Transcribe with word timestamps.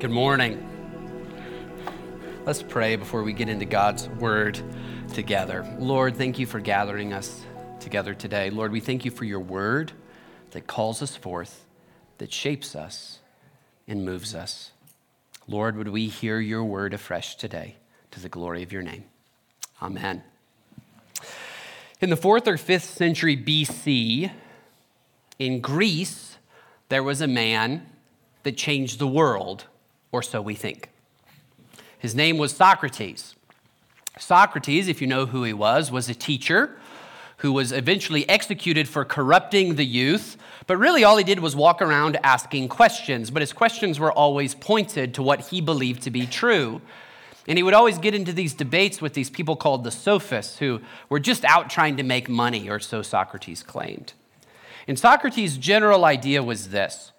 Good 0.00 0.12
morning. 0.12 0.64
Let's 2.46 2.62
pray 2.62 2.94
before 2.94 3.24
we 3.24 3.32
get 3.32 3.48
into 3.48 3.64
God's 3.64 4.08
word 4.08 4.60
together. 5.12 5.66
Lord, 5.80 6.14
thank 6.14 6.38
you 6.38 6.46
for 6.46 6.60
gathering 6.60 7.12
us 7.12 7.42
together 7.80 8.14
today. 8.14 8.48
Lord, 8.50 8.70
we 8.70 8.78
thank 8.78 9.04
you 9.04 9.10
for 9.10 9.24
your 9.24 9.40
word 9.40 9.90
that 10.52 10.68
calls 10.68 11.02
us 11.02 11.16
forth, 11.16 11.64
that 12.18 12.32
shapes 12.32 12.76
us, 12.76 13.18
and 13.88 14.04
moves 14.04 14.36
us. 14.36 14.70
Lord, 15.48 15.76
would 15.76 15.88
we 15.88 16.06
hear 16.06 16.38
your 16.38 16.62
word 16.62 16.94
afresh 16.94 17.34
today 17.34 17.74
to 18.12 18.20
the 18.20 18.28
glory 18.28 18.62
of 18.62 18.72
your 18.72 18.82
name? 18.82 19.02
Amen. 19.82 20.22
In 22.00 22.10
the 22.10 22.16
fourth 22.16 22.46
or 22.46 22.56
fifth 22.56 22.84
century 22.84 23.36
BC, 23.36 24.30
in 25.40 25.60
Greece, 25.60 26.38
there 26.88 27.02
was 27.02 27.20
a 27.20 27.26
man 27.26 27.84
that 28.44 28.56
changed 28.56 29.00
the 29.00 29.08
world, 29.08 29.64
or 30.12 30.22
so 30.22 30.40
we 30.40 30.54
think. 30.54 30.90
His 31.98 32.14
name 32.14 32.38
was 32.38 32.52
Socrates. 32.52 33.34
Socrates, 34.18 34.88
if 34.88 35.00
you 35.00 35.06
know 35.06 35.26
who 35.26 35.44
he 35.44 35.52
was, 35.52 35.90
was 35.90 36.08
a 36.08 36.14
teacher 36.14 36.76
who 37.38 37.52
was 37.52 37.70
eventually 37.70 38.28
executed 38.28 38.88
for 38.88 39.04
corrupting 39.04 39.76
the 39.76 39.84
youth. 39.84 40.36
But 40.66 40.76
really, 40.76 41.04
all 41.04 41.16
he 41.16 41.24
did 41.24 41.38
was 41.38 41.54
walk 41.54 41.80
around 41.80 42.18
asking 42.22 42.68
questions. 42.68 43.30
But 43.30 43.42
his 43.42 43.52
questions 43.52 43.98
were 44.00 44.12
always 44.12 44.54
pointed 44.54 45.14
to 45.14 45.22
what 45.22 45.48
he 45.48 45.60
believed 45.60 46.02
to 46.02 46.10
be 46.10 46.26
true. 46.26 46.80
And 47.46 47.56
he 47.56 47.62
would 47.62 47.74
always 47.74 47.98
get 47.98 48.14
into 48.14 48.32
these 48.32 48.54
debates 48.54 49.00
with 49.00 49.14
these 49.14 49.30
people 49.30 49.56
called 49.56 49.84
the 49.84 49.90
sophists, 49.90 50.58
who 50.58 50.80
were 51.08 51.20
just 51.20 51.44
out 51.44 51.70
trying 51.70 51.96
to 51.96 52.02
make 52.02 52.28
money, 52.28 52.68
or 52.68 52.78
so 52.78 53.02
Socrates 53.02 53.62
claimed. 53.62 54.12
And 54.86 54.98
Socrates' 54.98 55.56
general 55.56 56.04
idea 56.04 56.42
was 56.42 56.70
this 56.70 57.12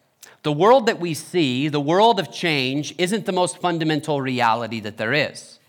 the 0.43 0.51
world 0.51 0.85
that 0.85 0.99
we 0.99 1.13
see, 1.13 1.67
the 1.67 1.79
world 1.79 2.19
of 2.19 2.31
change, 2.31 2.95
isn't 2.97 3.25
the 3.25 3.31
most 3.31 3.57
fundamental 3.57 4.21
reality 4.21 4.79
that 4.79 4.97
there 4.97 5.13
is. 5.13 5.59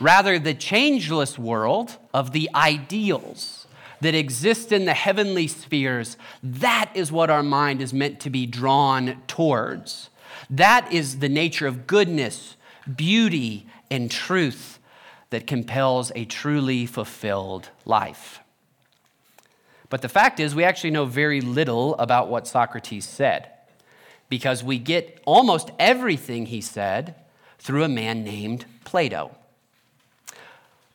Rather, 0.00 0.38
the 0.38 0.54
changeless 0.54 1.38
world 1.38 1.96
of 2.12 2.32
the 2.32 2.50
ideals 2.54 3.66
that 4.00 4.14
exist 4.14 4.72
in 4.72 4.84
the 4.84 4.94
heavenly 4.94 5.46
spheres, 5.46 6.16
that 6.42 6.90
is 6.94 7.12
what 7.12 7.30
our 7.30 7.42
mind 7.42 7.80
is 7.80 7.94
meant 7.94 8.18
to 8.20 8.30
be 8.30 8.44
drawn 8.44 9.22
towards. 9.28 10.10
That 10.50 10.92
is 10.92 11.20
the 11.20 11.28
nature 11.28 11.66
of 11.66 11.86
goodness, 11.86 12.56
beauty, 12.96 13.66
and 13.90 14.10
truth 14.10 14.80
that 15.30 15.46
compels 15.46 16.10
a 16.14 16.24
truly 16.24 16.84
fulfilled 16.84 17.70
life. 17.84 18.40
But 19.88 20.02
the 20.02 20.08
fact 20.08 20.40
is, 20.40 20.54
we 20.54 20.64
actually 20.64 20.90
know 20.90 21.04
very 21.04 21.40
little 21.40 21.94
about 21.96 22.28
what 22.28 22.48
Socrates 22.48 23.06
said 23.06 23.51
because 24.32 24.64
we 24.64 24.78
get 24.78 25.20
almost 25.26 25.70
everything 25.78 26.46
he 26.46 26.62
said 26.62 27.14
through 27.58 27.84
a 27.84 27.88
man 28.02 28.24
named 28.24 28.64
Plato. 28.82 29.36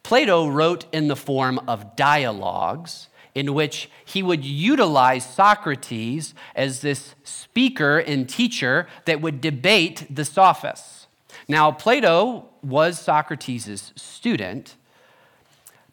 Plato 0.02 0.48
wrote 0.48 0.86
in 0.92 1.08
the 1.08 1.16
form 1.16 1.60
of 1.68 1.96
dialogues 1.96 3.10
in 3.36 3.54
which 3.54 3.92
he 4.04 4.24
would 4.24 4.44
utilize 4.44 5.24
Socrates 5.24 6.34
as 6.56 6.82
this 6.82 7.14
speaker 7.24 8.00
and 8.00 8.28
teacher 8.28 8.88
that 9.06 9.22
would 9.22 9.40
debate 9.40 10.08
the 10.10 10.26
sophists. 10.26 11.06
Now, 11.48 11.72
Plato 11.72 12.50
was 12.64 13.00
Socrates' 13.00 13.94
student, 13.96 14.78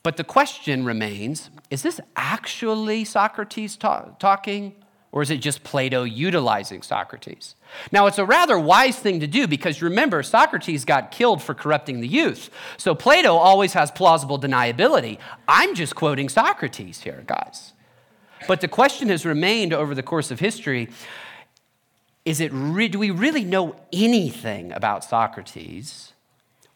but 0.03 0.17
the 0.17 0.25
question 0.25 0.87
remains 0.87 1.51
is 1.69 1.83
this 1.83 2.01
actually 2.17 3.05
Socrates 3.05 3.77
ta- 3.77 4.15
talking? 4.19 4.77
Or 5.15 5.23
is 5.23 5.31
it 5.31 5.37
just 5.37 5.63
Plato 5.63 6.03
utilizing 6.03 6.83
Socrates? 6.83 7.55
Now, 7.93 8.07
it's 8.07 8.19
a 8.19 8.25
rather 8.25 8.59
wise 8.59 8.99
thing 8.99 9.21
to 9.21 9.29
do 9.29 9.47
because 9.47 9.81
remember, 9.81 10.25
Socrates 10.25 10.85
got 10.85 11.13
killed 11.13 11.41
for 11.41 11.55
corrupting 11.55 12.01
the 12.01 12.09
youth. 12.09 12.51
So 12.79 12.97
Plato 12.97 13.37
always 13.37 13.75
has 13.75 13.93
plausible 13.93 14.41
deniability. 14.41 15.19
I'm 15.47 15.77
just 15.77 15.95
quoting 15.95 16.29
Socrates 16.29 17.03
here, 17.03 17.23
guys. 17.29 17.75
But 18.49 18.61
the 18.61 18.67
question 18.67 19.09
has 19.09 19.25
remained 19.25 19.73
over 19.73 19.95
the 19.95 20.03
course 20.03 20.33
of 20.33 20.41
history 20.41 20.89
is 22.25 22.41
it 22.41 22.51
re- 22.53 22.89
do 22.89 22.99
we 22.99 23.13
really 23.13 23.45
know 23.45 23.77
anything 23.93 24.73
about 24.73 25.05
Socrates? 25.05 26.13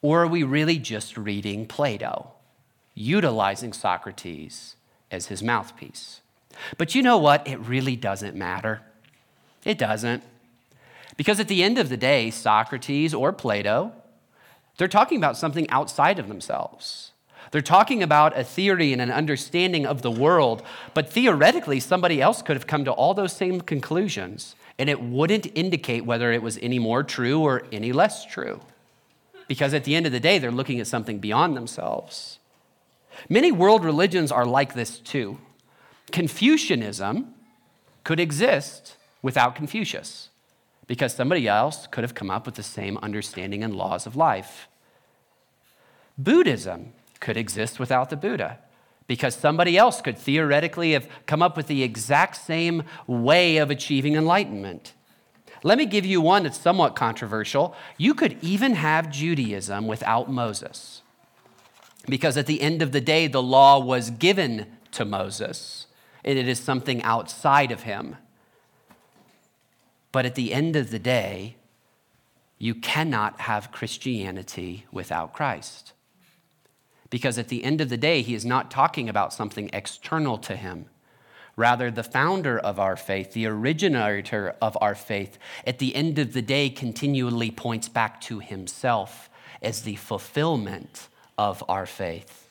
Or 0.01 0.23
are 0.23 0.29
we 0.29 0.45
really 0.45 0.79
just 0.79 1.17
reading 1.17 1.67
Plato, 1.67 2.35
utilizing 2.95 3.73
Socrates 3.73 4.77
as 5.11 5.27
his 5.27 5.43
mouthpiece? 5.43 6.21
But 6.77 6.95
you 6.95 7.03
know 7.03 7.19
what? 7.19 7.47
It 7.47 7.59
really 7.59 7.97
doesn't 7.97 8.37
matter. 8.37 8.81
It 9.65 9.79
doesn't. 9.79 10.23
Because 11.17 11.41
at 11.41 11.49
the 11.49 11.63
end 11.63 11.79
of 11.79 11.89
the 11.89 11.97
day, 11.97 12.31
Socrates 12.31 13.13
or 13.13 13.33
Plato, 13.33 13.93
they're 14.77 14.89
talking 14.89 15.19
about 15.19 15.37
something 15.37 15.69
outside 15.71 16.19
of 16.19 16.29
themselves. 16.29 17.13
They're 17.51 17.63
talking 17.63 18.03
about 18.03 18.39
a 18.39 18.45
theory 18.45 18.93
and 18.93 19.03
an 19.03 19.11
understanding 19.11 19.87
of 19.87 20.03
the 20.03 20.11
world, 20.11 20.63
but 20.95 21.11
theoretically, 21.11 21.81
somebody 21.81 22.21
else 22.21 22.43
could 22.43 22.57
have 22.57 22.67
come 22.67 22.85
to 22.85 22.93
all 22.93 23.15
those 23.15 23.33
same 23.33 23.61
conclusions, 23.61 24.55
and 24.79 24.89
it 24.89 25.03
wouldn't 25.03 25.47
indicate 25.55 26.05
whether 26.05 26.31
it 26.31 26.43
was 26.43 26.59
any 26.59 26.79
more 26.79 27.03
true 27.03 27.41
or 27.41 27.65
any 27.73 27.93
less 27.93 28.25
true. 28.25 28.61
Because 29.49 29.73
at 29.73 29.85
the 29.85 29.97
end 29.97 30.07
of 30.07 30.13
the 30.13 30.21
day, 30.21 30.39
they're 30.39 30.51
looking 30.51 30.79
at 30.79 30.87
something 30.87 31.19
beyond 31.19 31.57
themselves. 31.57 32.39
Many 33.29 33.51
world 33.51 33.85
religions 33.85 34.31
are 34.31 34.45
like 34.45 34.75
this 34.75 34.99
too. 34.99 35.39
Confucianism 36.11 37.35
could 38.05 38.21
exist 38.21 38.97
without 39.23 39.55
Confucius 39.55 40.31
because 40.87 41.15
somebody 41.15 41.47
else 41.47 41.87
could 41.87 42.05
have 42.05 42.15
come 42.15 42.31
up 42.31 42.47
with 42.47 42.55
the 42.55 42.63
same 42.63 42.97
understanding 42.99 43.63
and 43.63 43.75
laws 43.75 44.07
of 44.07 44.17
life. 44.17 44.69
Buddhism 46.17 46.93
could 47.21 47.37
exist 47.37 47.79
without 47.79 48.11
the 48.11 48.17
Buddha 48.17 48.59
because 49.07 49.35
somebody 49.35 49.77
else 49.77 50.01
could 50.01 50.17
theoretically 50.17 50.93
have 50.93 51.09
come 51.27 51.43
up 51.43 51.57
with 51.57 51.67
the 51.67 51.83
exact 51.83 52.37
same 52.37 52.83
way 53.07 53.57
of 53.59 53.71
achieving 53.71 54.15
enlightenment. 54.15 54.95
Let 55.63 55.79
me 55.79 55.87
give 55.87 56.07
you 56.07 56.21
one 56.21 56.45
that's 56.45 56.59
somewhat 56.59 56.95
controversial. 56.95 57.75
You 57.97 58.15
could 58.15 58.39
even 58.43 58.75
have 58.75 59.11
Judaism 59.11 59.87
without 59.87 60.31
Moses 60.31 61.03
because 62.07 62.37
at 62.37 62.47
the 62.47 62.63
end 62.63 62.81
of 62.81 62.93
the 62.93 63.01
day, 63.01 63.27
the 63.27 63.43
law 63.43 63.79
was 63.79 64.11
given 64.11 64.67
to 64.93 65.05
Moses 65.05 65.88
and 66.28 66.39
it 66.39 66.47
is 66.47 66.61
something 66.61 67.03
outside 67.05 67.72
of 67.72 67.84
him. 67.84 68.15
But 70.12 70.27
at 70.27 70.34
the 70.34 70.53
end 70.53 70.77
of 70.77 70.91
the 70.91 70.99
day, 70.99 71.56
you 72.59 72.75
cannot 72.75 73.41
have 73.41 73.72
Christianity 73.72 74.84
without 74.93 75.33
Christ. 75.33 75.94
Because 77.09 77.38
at 77.38 77.49
the 77.49 77.65
end 77.65 77.81
of 77.81 77.88
the 77.88 77.97
day, 77.97 78.21
he 78.21 78.34
is 78.34 78.44
not 78.44 78.71
talking 78.71 79.09
about 79.09 79.33
something 79.33 79.71
external 79.72 80.37
to 80.38 80.55
him. 80.55 80.84
Rather, 81.56 81.91
the 81.91 82.03
founder 82.03 82.59
of 82.59 82.78
our 82.78 82.94
faith, 82.94 83.33
the 83.33 83.47
originator 83.47 84.55
of 84.61 84.77
our 84.83 84.94
faith, 84.94 85.38
at 85.67 85.78
the 85.78 85.97
end 85.97 86.19
of 86.19 86.34
the 86.34 86.43
day 86.43 86.69
continually 86.69 87.50
points 87.50 87.88
back 87.88 88.21
to 88.21 88.41
himself 88.41 89.31
as 89.62 89.81
the 89.81 89.97
fulfillment 89.97 91.09
of 91.38 91.65
our 91.71 91.87
faith 91.87 92.48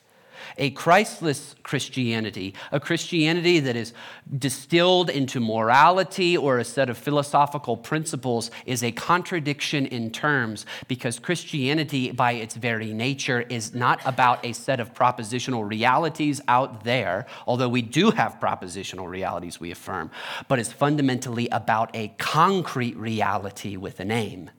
a 0.58 0.70
Christless 0.72 1.56
Christianity, 1.64 2.54
a 2.72 2.80
Christianity 2.80 3.60
that 3.60 3.76
is 3.76 3.94
distilled 4.38 5.10
into 5.10 5.40
morality 5.40 6.38
or 6.38 6.60
a 6.60 6.64
set 6.64 6.90
of 6.90 6.98
philosophical 6.98 7.78
principles, 7.78 8.52
is 8.66 8.84
a 8.84 8.92
contradiction 8.92 9.86
in 9.86 10.12
terms 10.12 10.66
because 10.88 11.20
Christianity, 11.20 12.12
by 12.12 12.34
its 12.34 12.56
very 12.56 12.94
nature, 12.94 13.42
is 13.42 13.74
not 13.74 14.00
about 14.06 14.46
a 14.46 14.54
set 14.54 14.80
of 14.80 14.94
propositional 14.94 15.68
realities 15.68 16.42
out 16.48 16.84
there, 16.84 17.26
although 17.46 17.70
we 17.70 17.82
do 17.82 18.12
have 18.12 18.40
propositional 18.40 19.10
realities 19.10 19.60
we 19.60 19.72
affirm, 19.72 20.12
but 20.48 20.60
is 20.60 20.72
fundamentally 20.72 21.48
about 21.50 21.90
a 21.94 22.10
concrete 22.18 22.96
reality 22.98 23.78
with 23.78 24.00
a 24.00 24.06
name 24.06 24.50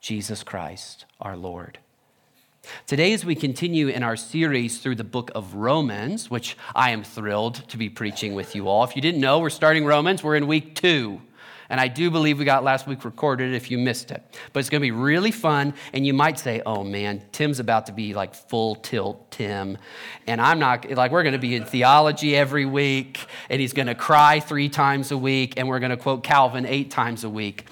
Jesus 0.00 0.42
Christ, 0.42 1.04
our 1.20 1.36
Lord. 1.36 1.78
Today, 2.86 3.12
as 3.12 3.24
we 3.24 3.34
continue 3.34 3.88
in 3.88 4.02
our 4.02 4.16
series 4.16 4.78
through 4.78 4.96
the 4.96 5.04
book 5.04 5.30
of 5.34 5.54
Romans, 5.54 6.30
which 6.30 6.56
I 6.74 6.90
am 6.90 7.02
thrilled 7.02 7.68
to 7.68 7.76
be 7.76 7.88
preaching 7.88 8.34
with 8.34 8.54
you 8.54 8.68
all. 8.68 8.84
If 8.84 8.96
you 8.96 9.02
didn't 9.02 9.20
know, 9.20 9.40
we're 9.40 9.50
starting 9.50 9.84
Romans, 9.84 10.22
we're 10.22 10.36
in 10.36 10.46
week 10.46 10.74
two. 10.74 11.20
And 11.68 11.80
I 11.80 11.88
do 11.88 12.10
believe 12.10 12.38
we 12.38 12.44
got 12.44 12.62
last 12.62 12.86
week 12.86 13.04
recorded 13.04 13.52
if 13.52 13.70
you 13.70 13.78
missed 13.78 14.10
it. 14.12 14.22
But 14.52 14.60
it's 14.60 14.70
going 14.70 14.80
to 14.80 14.86
be 14.86 14.92
really 14.92 15.32
fun. 15.32 15.74
And 15.92 16.06
you 16.06 16.14
might 16.14 16.38
say, 16.38 16.62
oh 16.64 16.84
man, 16.84 17.22
Tim's 17.32 17.58
about 17.58 17.86
to 17.86 17.92
be 17.92 18.14
like 18.14 18.34
full 18.34 18.76
tilt 18.76 19.32
Tim. 19.32 19.76
And 20.26 20.40
I'm 20.40 20.58
not, 20.58 20.88
like, 20.90 21.10
we're 21.10 21.24
going 21.24 21.32
to 21.32 21.40
be 21.40 21.56
in 21.56 21.64
theology 21.64 22.36
every 22.36 22.66
week. 22.66 23.26
And 23.50 23.60
he's 23.60 23.72
going 23.72 23.88
to 23.88 23.96
cry 23.96 24.38
three 24.38 24.68
times 24.68 25.10
a 25.10 25.18
week. 25.18 25.54
And 25.56 25.66
we're 25.66 25.80
going 25.80 25.90
to 25.90 25.96
quote 25.96 26.22
Calvin 26.22 26.66
eight 26.66 26.90
times 26.90 27.24
a 27.24 27.30
week. 27.30 27.66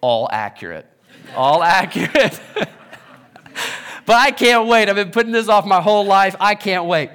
All 0.00 0.28
accurate. 0.32 0.86
All 1.34 1.62
accurate. 1.62 2.40
But 4.06 4.16
I 4.16 4.30
can't 4.30 4.68
wait. 4.68 4.88
I've 4.88 4.96
been 4.96 5.10
putting 5.10 5.32
this 5.32 5.48
off 5.48 5.66
my 5.66 5.80
whole 5.80 6.06
life. 6.06 6.34
I 6.40 6.54
can't 6.54 6.86
wait. 6.86 7.10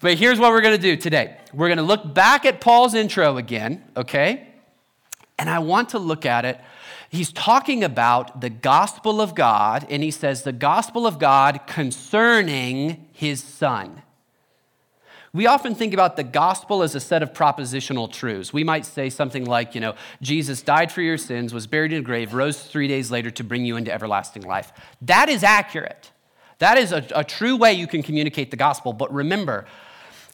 But 0.00 0.16
here's 0.16 0.38
what 0.38 0.52
we're 0.52 0.62
going 0.62 0.76
to 0.76 0.82
do 0.82 0.96
today 0.96 1.36
we're 1.52 1.68
going 1.68 1.78
to 1.78 1.84
look 1.84 2.14
back 2.14 2.46
at 2.46 2.60
Paul's 2.60 2.94
intro 2.94 3.36
again, 3.36 3.84
okay? 3.96 4.48
And 5.38 5.50
I 5.50 5.58
want 5.58 5.90
to 5.90 5.98
look 5.98 6.24
at 6.24 6.44
it 6.44 6.60
he's 7.12 7.30
talking 7.30 7.84
about 7.84 8.40
the 8.40 8.50
gospel 8.50 9.20
of 9.20 9.34
God, 9.34 9.86
and 9.88 10.02
he 10.02 10.10
says 10.10 10.42
the 10.42 10.52
gospel 10.52 11.06
of 11.06 11.18
God 11.18 11.60
concerning 11.66 13.06
his 13.12 13.44
son. 13.44 14.02
We 15.34 15.46
often 15.46 15.74
think 15.74 15.94
about 15.94 16.16
the 16.16 16.24
gospel 16.24 16.82
as 16.82 16.94
a 16.94 17.00
set 17.00 17.22
of 17.22 17.32
propositional 17.32 18.12
truths. 18.12 18.52
We 18.52 18.64
might 18.64 18.84
say 18.84 19.08
something 19.08 19.46
like, 19.46 19.74
you 19.74 19.80
know, 19.80 19.94
Jesus 20.20 20.60
died 20.60 20.92
for 20.92 21.00
your 21.00 21.16
sins, 21.16 21.54
was 21.54 21.66
buried 21.66 21.92
in 21.92 22.00
a 22.00 22.02
grave, 22.02 22.34
rose 22.34 22.62
three 22.62 22.88
days 22.88 23.10
later 23.10 23.30
to 23.30 23.44
bring 23.44 23.64
you 23.64 23.76
into 23.76 23.92
everlasting 23.92 24.42
life. 24.42 24.72
That 25.00 25.28
is 25.30 25.42
accurate. 25.42 26.10
That 26.62 26.78
is 26.78 26.92
a, 26.92 27.04
a 27.12 27.24
true 27.24 27.56
way 27.56 27.72
you 27.72 27.88
can 27.88 28.04
communicate 28.04 28.52
the 28.52 28.56
gospel. 28.56 28.92
But 28.92 29.12
remember, 29.12 29.66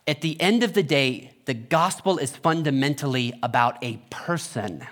at 0.06 0.20
the 0.20 0.38
end 0.38 0.62
of 0.62 0.74
the 0.74 0.82
day, 0.82 1.32
the 1.46 1.54
gospel 1.54 2.18
is 2.18 2.36
fundamentally 2.36 3.32
about 3.42 3.82
a 3.82 3.96
person. 4.10 4.86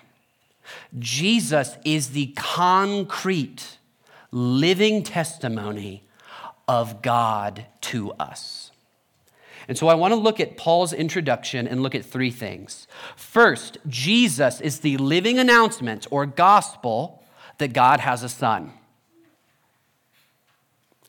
Jesus 0.99 1.77
is 1.85 2.13
the 2.13 2.29
concrete, 2.37 3.77
living 4.31 5.03
testimony 5.03 6.05
of 6.67 7.03
God 7.03 7.67
to 7.83 8.13
us. 8.13 8.71
And 9.69 9.77
so 9.77 9.89
I 9.89 9.95
want 9.95 10.13
to 10.13 10.17
look 10.19 10.41
at 10.41 10.57
Paul's 10.57 10.95
introduction 10.95 11.69
and 11.69 11.83
look 11.83 11.95
at 11.95 12.07
three 12.07 12.31
things. 12.31 12.87
First, 13.15 13.77
Jesus 13.87 14.63
is 14.63 14.81
the 14.81 14.97
living 14.97 15.39
announcement 15.39 16.07
or 16.11 16.25
gospel 16.25 17.23
that 17.59 17.75
God 17.75 18.01
has 18.01 18.23
a 18.23 18.31
son. 18.31 18.73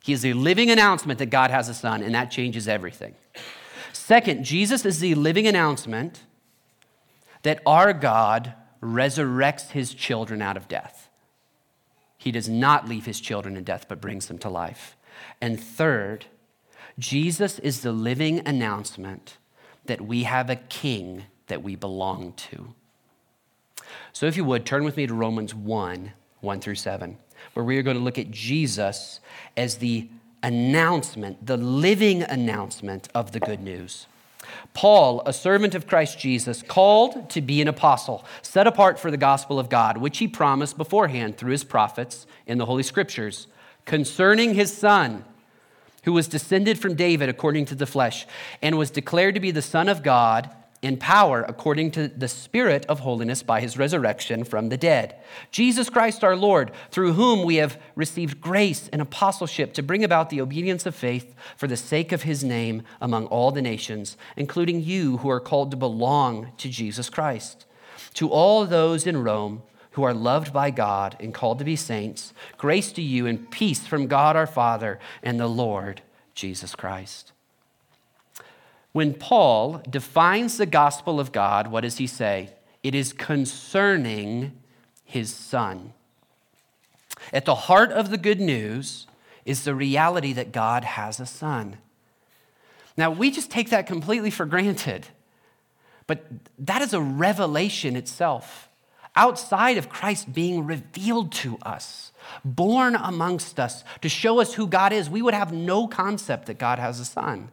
He 0.08 0.14
is 0.14 0.26
a 0.26 0.32
living 0.32 0.72
announcement 0.72 1.20
that 1.20 1.26
God 1.26 1.52
has 1.52 1.68
a 1.68 1.74
son, 1.74 2.02
and 2.02 2.16
that 2.16 2.32
changes 2.32 2.66
everything. 2.66 3.14
Second, 3.92 4.46
Jesus 4.46 4.86
is 4.86 5.02
the 5.02 5.16
living 5.16 5.48
announcement 5.48 6.22
that 7.44 7.62
our 7.66 7.92
God 7.92 8.54
resurrects 8.82 9.72
his 9.72 9.94
children 9.94 10.42
out 10.42 10.56
of 10.56 10.70
death. 10.70 11.10
He 12.18 12.32
does 12.32 12.48
not 12.48 12.88
leave 12.88 13.06
his 13.06 13.20
children 13.20 13.58
in 13.58 13.66
death, 13.66 13.88
but 13.90 14.00
brings 14.00 14.28
them 14.28 14.38
to 14.38 14.50
life. 14.50 14.96
And 15.42 15.60
third, 15.60 16.28
Jesus 16.98 17.60
is 17.60 17.82
the 17.82 17.92
living 17.92 18.48
announcement 18.48 19.36
that 19.88 20.00
we 20.00 20.24
have 20.24 20.50
a 20.50 20.56
king 20.56 21.26
that 21.48 21.64
we 21.64 21.76
belong 21.76 22.32
to. 22.32 22.74
So, 24.14 24.26
if 24.26 24.38
you 24.38 24.46
would, 24.46 24.66
turn 24.66 24.86
with 24.86 24.96
me 24.96 25.06
to 25.06 25.14
Romans 25.14 25.54
1 25.54 26.14
1 26.40 26.60
through 26.62 26.76
7, 26.76 27.18
where 27.54 27.64
we 27.64 27.78
are 27.78 27.84
going 27.84 27.98
to 27.98 28.04
look 28.04 28.18
at 28.18 28.32
Jesus 28.32 29.20
as 29.56 29.78
the 29.78 30.08
announcement, 30.44 31.46
the 31.46 31.58
living 31.58 32.24
announcement 32.24 33.10
of 33.16 33.32
the 33.32 33.40
good 33.40 33.62
news. 33.62 34.08
Paul, 34.74 35.22
a 35.26 35.34
servant 35.34 35.76
of 35.76 35.88
Christ 35.88 36.20
Jesus, 36.20 36.62
called 36.62 37.30
to 37.32 37.42
be 37.42 37.62
an 37.62 37.68
apostle, 37.68 38.24
set 38.42 38.68
apart 38.68 39.00
for 39.00 39.12
the 39.12 39.18
gospel 39.18 39.60
of 39.60 39.70
God, 39.70 39.98
which 39.98 40.20
he 40.20 40.28
promised 40.28 40.78
beforehand 40.78 41.38
through 41.38 41.52
his 41.52 41.64
prophets 41.64 42.28
in 42.46 42.58
the 42.58 42.66
Holy 42.66 42.84
Scriptures, 42.84 43.48
concerning 43.86 44.54
his 44.54 44.76
son 44.76 45.26
who 46.04 46.14
was 46.14 46.28
descended 46.30 46.80
from 46.80 46.96
David 46.96 47.28
according 47.28 47.66
to 47.66 47.76
the 47.76 47.86
flesh, 47.86 48.26
and 48.62 48.78
was 48.78 48.90
declared 48.90 49.34
to 49.34 49.42
be 49.42 49.52
the 49.52 49.62
Son 49.62 49.90
of 49.90 50.04
God 50.04 50.50
in 50.82 50.98
power 50.98 51.44
according 51.48 51.92
to 51.92 52.08
the 52.08 52.28
Spirit 52.28 52.86
of 52.86 53.00
holiness 53.00 53.42
by 53.42 53.62
his 53.62 53.78
resurrection 53.78 54.44
from 54.44 54.70
the 54.70 54.78
dead. 54.78 55.16
Jesus 55.52 55.90
Christ 55.90 56.24
our 56.24 56.36
Lord, 56.36 56.72
through 56.92 57.14
whom 57.14 57.46
we 57.46 57.56
have 57.56 57.80
received 57.96 58.40
grace 58.40 58.88
and 58.90 59.02
apostleship 59.02 59.74
to 59.74 59.84
bring 59.84 60.04
about 60.04 60.30
the 60.30 60.42
obedience 60.42 60.86
of 60.86 60.96
faith 60.96 61.34
for 61.56 61.68
the 61.68 61.78
sake 61.78 62.12
of 62.12 62.24
his 62.24 62.44
name 62.44 62.84
among 63.02 63.26
all 63.28 63.52
the 63.52 63.62
nations, 63.62 64.18
including 64.36 64.82
you 64.82 65.18
who 65.18 65.30
are 65.30 65.40
called 65.40 65.72
to 65.72 65.78
belong 65.78 66.52
to 66.58 66.70
Jesus 66.70 67.10
Christ. 67.10 67.66
To 68.16 68.30
all 68.30 68.66
those 68.66 69.08
in 69.08 69.24
Rome, 69.24 69.64
who 69.92 70.04
are 70.04 70.14
loved 70.14 70.54
by 70.54 70.70
God 70.70 71.16
and 71.20 71.34
called 71.34 71.58
to 71.58 71.66
be 71.66 71.76
saints, 71.76 72.32
grace 72.58 72.92
to 72.92 73.02
you 73.02 73.26
and 73.26 73.50
peace 73.50 73.88
from 73.88 74.06
God 74.06 74.36
our 74.36 74.46
Father 74.46 75.00
and 75.24 75.40
the 75.40 75.48
Lord 75.48 76.02
Jesus 76.36 76.76
Christ. 76.76 77.32
When 78.98 79.14
Paul 79.14 79.84
defines 79.88 80.58
the 80.58 80.66
gospel 80.66 81.20
of 81.20 81.32
God, 81.32 81.68
what 81.68 81.82
does 81.82 81.98
he 81.98 82.08
say? 82.08 82.50
It 82.82 82.96
is 82.96 83.14
concerning 83.14 84.54
his 85.06 85.32
son. 85.32 85.94
At 87.32 87.46
the 87.46 87.54
heart 87.54 87.92
of 87.92 88.10
the 88.10 88.18
good 88.18 88.42
news 88.42 89.06
is 89.46 89.64
the 89.64 89.76
reality 89.76 90.34
that 90.34 90.52
God 90.52 90.84
has 90.84 91.20
a 91.20 91.28
son. 91.28 91.78
Now, 92.98 93.12
we 93.12 93.30
just 93.30 93.52
take 93.52 93.70
that 93.70 93.86
completely 93.86 94.32
for 94.32 94.48
granted, 94.48 95.06
but 96.08 96.26
that 96.58 96.82
is 96.82 96.92
a 96.92 97.00
revelation 97.00 97.96
itself 97.96 98.68
outside 99.16 99.78
of 99.78 99.90
Christ 99.90 100.34
being 100.34 100.66
revealed 100.66 101.32
to 101.34 101.60
us, 101.62 102.14
born 102.44 102.96
amongst 102.96 103.60
us 103.60 103.84
to 104.02 104.10
show 104.10 104.40
us 104.40 104.56
who 104.56 104.66
God 104.66 104.92
is, 104.92 105.08
we 105.08 105.22
would 105.22 105.36
have 105.36 105.54
no 105.54 105.88
concept 105.88 106.48
that 106.48 106.58
God 106.58 106.80
has 106.80 107.00
a 107.00 107.06
son. 107.06 107.52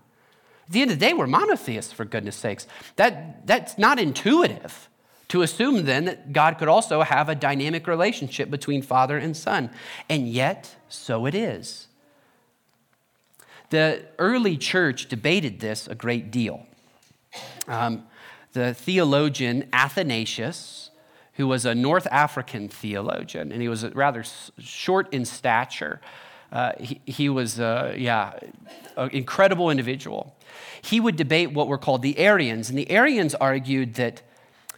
At 0.66 0.72
the 0.72 0.82
end 0.82 0.90
of 0.90 0.98
the 0.98 1.06
day, 1.06 1.12
we're 1.12 1.26
monotheists, 1.26 1.92
for 1.92 2.04
goodness 2.04 2.36
sakes. 2.36 2.66
That, 2.96 3.46
that's 3.46 3.76
not 3.76 3.98
intuitive 3.98 4.88
to 5.28 5.42
assume 5.42 5.84
then 5.84 6.04
that 6.06 6.32
God 6.32 6.58
could 6.58 6.68
also 6.68 7.02
have 7.02 7.28
a 7.28 7.34
dynamic 7.34 7.86
relationship 7.86 8.50
between 8.50 8.82
father 8.82 9.18
and 9.18 9.36
son. 9.36 9.70
And 10.08 10.28
yet, 10.28 10.76
so 10.88 11.26
it 11.26 11.34
is. 11.34 11.88
The 13.70 14.04
early 14.18 14.56
church 14.56 15.08
debated 15.08 15.60
this 15.60 15.88
a 15.88 15.94
great 15.94 16.30
deal. 16.30 16.66
Um, 17.66 18.04
the 18.52 18.72
theologian 18.74 19.68
Athanasius, 19.72 20.90
who 21.34 21.48
was 21.48 21.66
a 21.66 21.74
North 21.74 22.06
African 22.10 22.68
theologian, 22.68 23.50
and 23.50 23.60
he 23.60 23.68
was 23.68 23.84
rather 23.94 24.24
short 24.58 25.12
in 25.12 25.24
stature. 25.24 26.00
Uh, 26.54 26.72
he, 26.78 27.00
he, 27.04 27.28
was, 27.28 27.60
uh, 27.60 27.94
yeah, 27.98 28.38
an 28.96 29.10
incredible 29.10 29.70
individual. 29.70 30.36
He 30.80 31.00
would 31.00 31.16
debate 31.16 31.52
what 31.52 31.68
were 31.68 31.78
called 31.78 32.00
the 32.02 32.16
Arians, 32.16 32.70
and 32.70 32.78
the 32.78 32.90
Arians 32.90 33.34
argued 33.34 33.94
that 33.94 34.22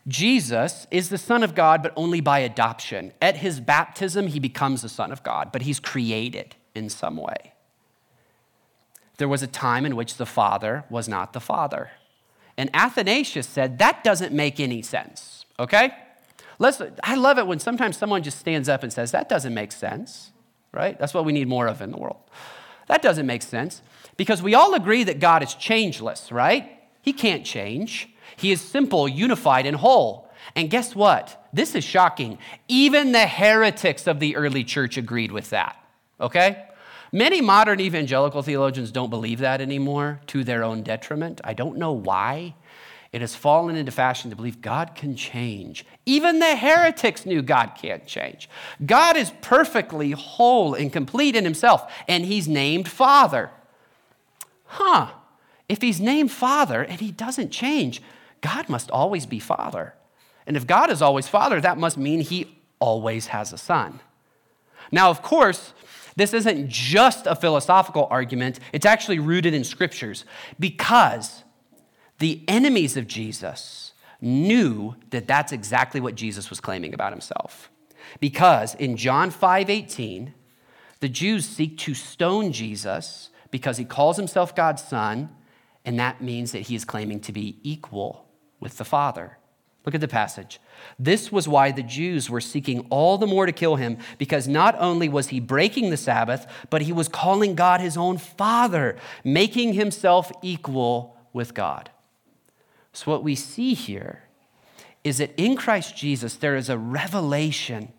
Jesus 0.08 0.87
is 0.90 1.11
the 1.11 1.19
Son 1.19 1.43
of 1.43 1.55
God, 1.55 1.82
but 1.82 1.93
only 1.94 2.20
by 2.20 2.38
adoption. 2.38 3.12
At 3.20 3.37
his 3.37 3.61
baptism, 3.61 4.28
he 4.28 4.40
becomes 4.40 4.82
the 4.82 4.88
Son 4.88 5.12
of 5.12 5.23
God, 5.23 5.52
but 5.52 5.62
he's 5.62 5.78
created 5.78 6.56
in 6.75 6.88
some 6.88 7.17
way. 7.17 7.52
There 9.19 9.29
was 9.29 9.43
a 9.43 9.46
time 9.46 9.84
in 9.84 9.96
which 9.96 10.17
the 10.17 10.26
Father 10.26 10.84
was 10.88 11.08
not 11.08 11.32
the 11.34 11.40
Father. 11.40 11.90
And 12.56 12.70
Athanasius 12.72 13.46
said, 13.46 13.79
that 13.79 14.02
doesn't 14.02 14.32
make 14.32 14.61
any 14.61 14.81
sense, 14.81 15.44
okay? 15.58 15.93
Let's, 16.58 16.81
I 17.03 17.17
love 17.17 17.39
it 17.39 17.46
when 17.46 17.58
sometimes 17.58 17.96
someone 17.96 18.22
just 18.22 18.39
stands 18.39 18.69
up 18.69 18.82
and 18.82 18.93
says, 18.93 19.10
That 19.10 19.29
doesn't 19.29 19.53
make 19.53 19.72
sense, 19.72 20.32
right? 20.77 20.99
That's 20.99 21.15
what 21.15 21.25
we 21.25 21.33
need 21.33 21.49
more 21.49 21.67
of 21.67 21.81
in 21.81 21.91
the 21.91 21.99
world. 21.99 22.21
That 22.87 23.03
doesn't 23.03 23.27
make 23.27 23.43
sense 23.43 23.83
because 24.17 24.43
we 24.43 24.55
all 24.55 24.75
agree 24.75 25.03
that 25.05 25.19
God 25.19 25.43
is 25.43 25.55
changeless, 25.55 26.31
right? 26.31 26.71
He 27.03 27.13
can't 27.13 27.45
change. 27.45 28.09
He 28.37 28.53
is 28.53 28.61
simple, 28.61 29.09
unified, 29.09 29.67
and 29.67 29.77
whole. 29.77 30.31
And 30.55 30.71
guess 30.71 30.95
what? 30.95 31.49
This 31.53 31.75
is 31.75 31.85
shocking. 31.85 32.39
Even 32.69 33.13
the 33.13 33.27
heretics 33.27 34.06
of 34.06 34.21
the 34.21 34.37
early 34.37 34.63
church 34.63 34.97
agreed 34.97 35.33
with 35.33 35.51
that, 35.51 35.77
okay? 36.21 36.67
Many 37.13 37.41
modern 37.41 37.81
evangelical 37.81 38.43
theologians 38.43 38.91
don't 38.93 39.11
believe 39.11 39.39
that 39.39 39.61
anymore 39.61 40.21
to 40.29 40.45
their 40.45 40.63
own 40.63 40.83
detriment. 40.83 41.41
I 41.45 41.55
don't 41.55 41.79
know 41.79 41.93
why. 41.93 42.55
It 43.17 43.23
has 43.23 43.35
fallen 43.35 43.77
into 43.77 43.93
fashion 43.93 44.29
to 44.29 44.37
believe 44.37 44.61
God 44.61 44.94
can 44.94 45.17
change. 45.17 45.87
Even 46.05 46.39
the 46.39 46.55
heretics 46.55 47.25
knew 47.25 47.41
God 47.41 47.73
can't 47.75 48.06
change. 48.06 48.46
God 48.85 49.17
is 49.17 49.32
perfectly 49.41 50.11
whole 50.11 50.75
and 50.75 50.93
complete 50.93 51.35
in 51.35 51.43
himself, 51.43 51.91
and 52.06 52.27
he's 52.27 52.46
named 52.46 52.89
Father. 52.89 53.49
Huh. 54.67 55.13
If 55.67 55.81
he's 55.81 55.99
named 55.99 56.31
Father 56.31 56.82
and 56.82 57.01
he 57.01 57.11
doesn't 57.11 57.49
change, 57.49 58.03
God 58.43 58.69
must 58.69 58.91
always 58.91 59.25
be 59.25 59.39
Father. 59.39 59.94
And 60.46 60.55
if 60.55 60.67
God 60.67 60.91
is 60.91 61.01
always 61.01 61.27
Father, 61.27 61.58
that 61.58 61.79
must 61.79 61.96
mean 61.96 62.20
he 62.20 62.61
always 62.81 63.29
has 63.29 63.51
a 63.51 63.56
son. 63.56 64.01
Now, 64.93 65.08
of 65.08 65.23
course, 65.23 65.73
this 66.17 66.35
isn't 66.35 66.69
just 66.69 67.27
a 67.27 67.35
philosophical 67.35 68.08
argument, 68.11 68.61
it's 68.75 68.85
actually 68.85 69.20
rooted 69.20 69.55
in 69.55 69.65
scriptures 69.65 70.27
because 70.61 71.44
the 72.19 72.43
enemies 72.49 72.96
of 72.96 73.06
Jesus 73.06 73.93
knew 74.20 74.96
that 75.11 75.27
that's 75.27 75.53
exactly 75.53 76.01
what 76.01 76.15
Jesus 76.15 76.51
was 76.51 76.61
claiming 76.61 76.94
about 76.94 77.13
himself. 77.13 77.70
Because 78.20 78.75
in 78.75 78.96
John 78.96 79.31
5 79.31 79.69
18, 79.69 80.32
the 81.01 81.08
Jews 81.08 81.46
seek 81.46 81.77
to 81.79 81.94
stone 81.94 82.53
Jesus 82.53 83.31
because 83.51 83.77
he 83.77 83.85
calls 83.85 84.17
himself 84.17 84.55
God's 84.55 84.82
son, 84.82 85.29
and 85.85 85.99
that 85.99 86.23
means 86.23 86.53
that 86.53 86.63
he 86.63 86.75
is 86.75 86.85
claiming 86.85 87.20
to 87.20 87.32
be 87.32 87.58
equal 87.63 88.27
with 88.61 88.79
the 88.79 88.85
Father. 88.85 89.39
Look 89.85 89.94
at 89.94 90.01
the 90.01 90.08
passage. 90.08 90.58
This 90.99 91.31
was 91.31 91.46
why 91.46 91.70
the 91.70 91.82
Jews 91.82 92.29
were 92.29 92.41
seeking 92.41 92.87
all 92.91 93.19
the 93.19 93.27
more 93.27 93.46
to 93.46 93.53
kill 93.53 93.77
him, 93.77 93.99
because 94.19 94.49
not 94.49 94.75
only 94.81 95.08
was 95.08 95.29
he 95.29 95.39
breaking 95.39 95.91
the 95.91 95.96
Sabbath, 95.96 96.46
but 96.70 96.82
he 96.82 96.93
was 96.93 97.08
calling 97.08 97.55
God 97.55 97.81
his 97.81 97.96
own 97.96 98.19
Father, 98.19 98.96
making 99.23 99.75
himself 99.75 100.32
equal 100.43 101.17
with 101.32 101.55
God. 101.55 101.91
So, 102.96 103.10
what 103.10 103.22
we 103.22 103.34
see 103.34 103.74
here 103.74 104.22
is 105.05 105.19
that 105.19 105.34
in 105.36 105.55
Christ 105.55 105.94
Jesus, 105.98 106.34
there 106.34 106.56
is 106.56 106.70
a 106.70 106.79
revelation 106.79 107.93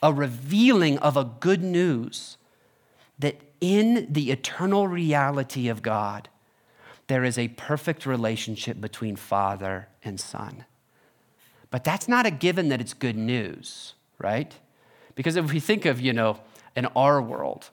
a 0.00 0.12
revealing 0.12 0.98
of 0.98 1.16
a 1.16 1.24
good 1.24 1.64
news 1.64 2.36
that 3.18 3.40
in 3.60 4.06
the 4.08 4.30
eternal 4.30 4.86
reality 4.86 5.66
of 5.66 5.82
God, 5.82 6.28
there 7.08 7.24
is 7.24 7.36
a 7.36 7.48
perfect 7.48 8.06
relationship 8.06 8.80
between 8.80 9.16
Father 9.16 9.88
and 10.04 10.20
Son. 10.20 10.64
But 11.72 11.82
that's 11.82 12.06
not 12.06 12.24
a 12.24 12.30
given 12.30 12.68
that 12.68 12.80
it's 12.80 12.94
good 12.94 13.16
news, 13.16 13.94
right? 14.18 14.54
Because 15.16 15.34
if 15.34 15.52
we 15.52 15.58
think 15.58 15.86
of, 15.86 16.00
you 16.00 16.12
know, 16.12 16.38
in 16.76 16.86
our 16.94 17.20
world, 17.20 17.70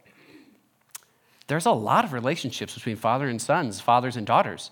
there's 1.46 1.68
a 1.68 1.72
lot 1.72 2.04
of 2.04 2.14
relationships 2.14 2.74
between 2.74 2.96
father 2.96 3.28
and 3.28 3.40
sons, 3.40 3.80
fathers 3.80 4.16
and 4.16 4.26
daughters, 4.26 4.72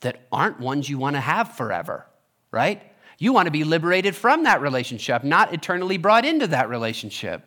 that 0.00 0.26
aren't 0.30 0.60
ones 0.60 0.88
you 0.88 0.98
want 0.98 1.16
to 1.16 1.20
have 1.20 1.56
forever, 1.56 2.06
right? 2.50 2.82
You 3.18 3.32
want 3.32 3.46
to 3.46 3.50
be 3.50 3.64
liberated 3.64 4.14
from 4.14 4.44
that 4.44 4.60
relationship, 4.60 5.24
not 5.24 5.52
eternally 5.52 5.98
brought 5.98 6.24
into 6.24 6.46
that 6.48 6.68
relationship. 6.68 7.44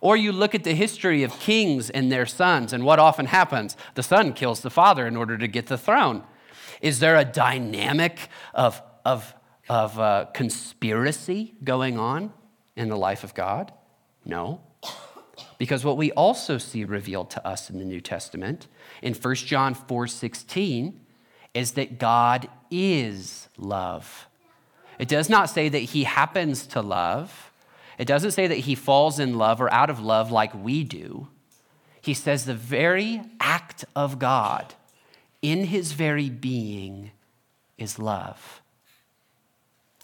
Or 0.00 0.16
you 0.16 0.32
look 0.32 0.54
at 0.54 0.64
the 0.64 0.74
history 0.74 1.22
of 1.22 1.32
kings 1.38 1.88
and 1.88 2.10
their 2.10 2.26
sons, 2.26 2.72
and 2.72 2.84
what 2.84 2.98
often 2.98 3.26
happens 3.26 3.76
the 3.94 4.02
son 4.02 4.32
kills 4.32 4.60
the 4.60 4.70
father 4.70 5.06
in 5.06 5.16
order 5.16 5.38
to 5.38 5.48
get 5.48 5.66
the 5.68 5.78
throne. 5.78 6.24
Is 6.80 6.98
there 6.98 7.16
a 7.16 7.24
dynamic 7.24 8.28
of, 8.52 8.82
of, 9.04 9.34
of 9.68 9.98
uh, 9.98 10.26
conspiracy 10.34 11.54
going 11.62 11.98
on 11.98 12.32
in 12.76 12.88
the 12.88 12.96
life 12.96 13.22
of 13.22 13.32
God? 13.34 13.72
No. 14.24 14.60
Because 15.58 15.84
what 15.84 15.96
we 15.96 16.10
also 16.12 16.58
see 16.58 16.84
revealed 16.84 17.30
to 17.30 17.46
us 17.46 17.70
in 17.70 17.78
the 17.78 17.84
New 17.84 18.00
Testament 18.00 18.66
in 19.00 19.14
1 19.14 19.34
John 19.36 19.74
4 19.74 20.06
16 20.08 21.00
is 21.54 21.72
that 21.72 21.98
God 21.98 22.48
is 22.70 23.48
love. 23.56 24.26
It 24.98 25.08
does 25.08 25.28
not 25.28 25.50
say 25.50 25.68
that 25.68 25.78
he 25.78 26.04
happens 26.04 26.66
to 26.68 26.80
love. 26.80 27.50
It 27.98 28.06
doesn't 28.06 28.30
say 28.32 28.46
that 28.46 28.58
he 28.58 28.74
falls 28.74 29.18
in 29.18 29.36
love 29.36 29.60
or 29.60 29.72
out 29.72 29.90
of 29.90 30.00
love 30.00 30.30
like 30.30 30.54
we 30.54 30.84
do. 30.84 31.28
He 32.00 32.14
says 32.14 32.44
the 32.44 32.54
very 32.54 33.22
act 33.40 33.84
of 33.94 34.18
God 34.18 34.74
in 35.40 35.64
his 35.64 35.92
very 35.92 36.30
being 36.30 37.10
is 37.78 37.98
love. 37.98 38.60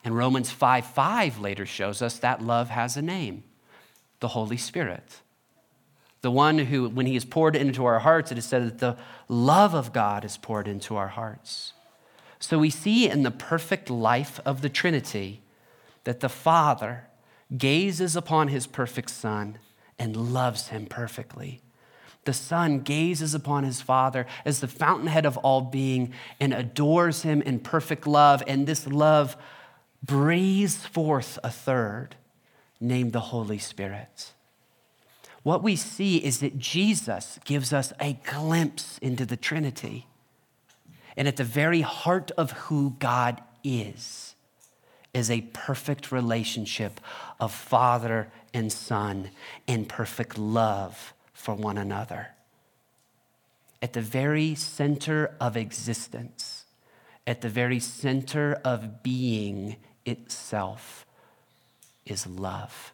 And 0.04 0.16
Romans 0.16 0.50
5 0.50 0.86
5 0.86 1.40
later 1.40 1.66
shows 1.66 2.02
us 2.02 2.18
that 2.18 2.42
love 2.42 2.70
has 2.70 2.96
a 2.96 3.02
name 3.02 3.44
the 4.20 4.28
Holy 4.28 4.56
Spirit. 4.56 5.20
The 6.20 6.30
one 6.30 6.58
who, 6.58 6.88
when 6.88 7.06
he 7.06 7.16
is 7.16 7.24
poured 7.24 7.54
into 7.54 7.84
our 7.84 8.00
hearts, 8.00 8.32
it 8.32 8.38
is 8.38 8.44
said 8.44 8.66
that 8.66 8.78
the 8.78 8.96
love 9.28 9.74
of 9.74 9.92
God 9.92 10.24
is 10.24 10.36
poured 10.36 10.66
into 10.66 10.96
our 10.96 11.08
hearts. 11.08 11.74
So 12.40 12.58
we 12.58 12.70
see 12.70 13.08
in 13.08 13.22
the 13.22 13.30
perfect 13.30 13.90
life 13.90 14.40
of 14.44 14.60
the 14.60 14.68
Trinity 14.68 15.42
that 16.04 16.20
the 16.20 16.28
Father 16.28 17.04
gazes 17.56 18.16
upon 18.16 18.48
his 18.48 18.66
perfect 18.66 19.10
Son 19.10 19.58
and 19.98 20.32
loves 20.32 20.68
him 20.68 20.86
perfectly. 20.86 21.60
The 22.24 22.32
Son 22.32 22.80
gazes 22.80 23.34
upon 23.34 23.64
his 23.64 23.80
Father 23.80 24.26
as 24.44 24.60
the 24.60 24.68
fountainhead 24.68 25.24
of 25.24 25.36
all 25.38 25.62
being 25.62 26.12
and 26.40 26.52
adores 26.52 27.22
him 27.22 27.40
in 27.42 27.58
perfect 27.58 28.06
love. 28.06 28.42
And 28.46 28.66
this 28.66 28.86
love 28.86 29.36
breathes 30.02 30.84
forth 30.84 31.38
a 31.42 31.50
third, 31.50 32.16
named 32.80 33.12
the 33.12 33.20
Holy 33.20 33.58
Spirit. 33.58 34.32
What 35.48 35.62
we 35.62 35.76
see 35.76 36.18
is 36.18 36.40
that 36.40 36.58
Jesus 36.58 37.40
gives 37.46 37.72
us 37.72 37.94
a 37.98 38.20
glimpse 38.22 38.98
into 38.98 39.24
the 39.24 39.38
Trinity. 39.38 40.06
And 41.16 41.26
at 41.26 41.36
the 41.36 41.42
very 41.42 41.80
heart 41.80 42.30
of 42.32 42.50
who 42.50 42.96
God 42.98 43.40
is, 43.64 44.34
is 45.14 45.30
a 45.30 45.48
perfect 45.54 46.12
relationship 46.12 47.00
of 47.40 47.50
Father 47.50 48.30
and 48.52 48.70
Son 48.70 49.30
and 49.66 49.88
perfect 49.88 50.36
love 50.36 51.14
for 51.32 51.54
one 51.54 51.78
another. 51.78 52.28
At 53.80 53.94
the 53.94 54.02
very 54.02 54.54
center 54.54 55.34
of 55.40 55.56
existence, 55.56 56.66
at 57.26 57.40
the 57.40 57.48
very 57.48 57.80
center 57.80 58.60
of 58.66 59.02
being 59.02 59.76
itself, 60.04 61.06
is 62.04 62.26
love. 62.26 62.92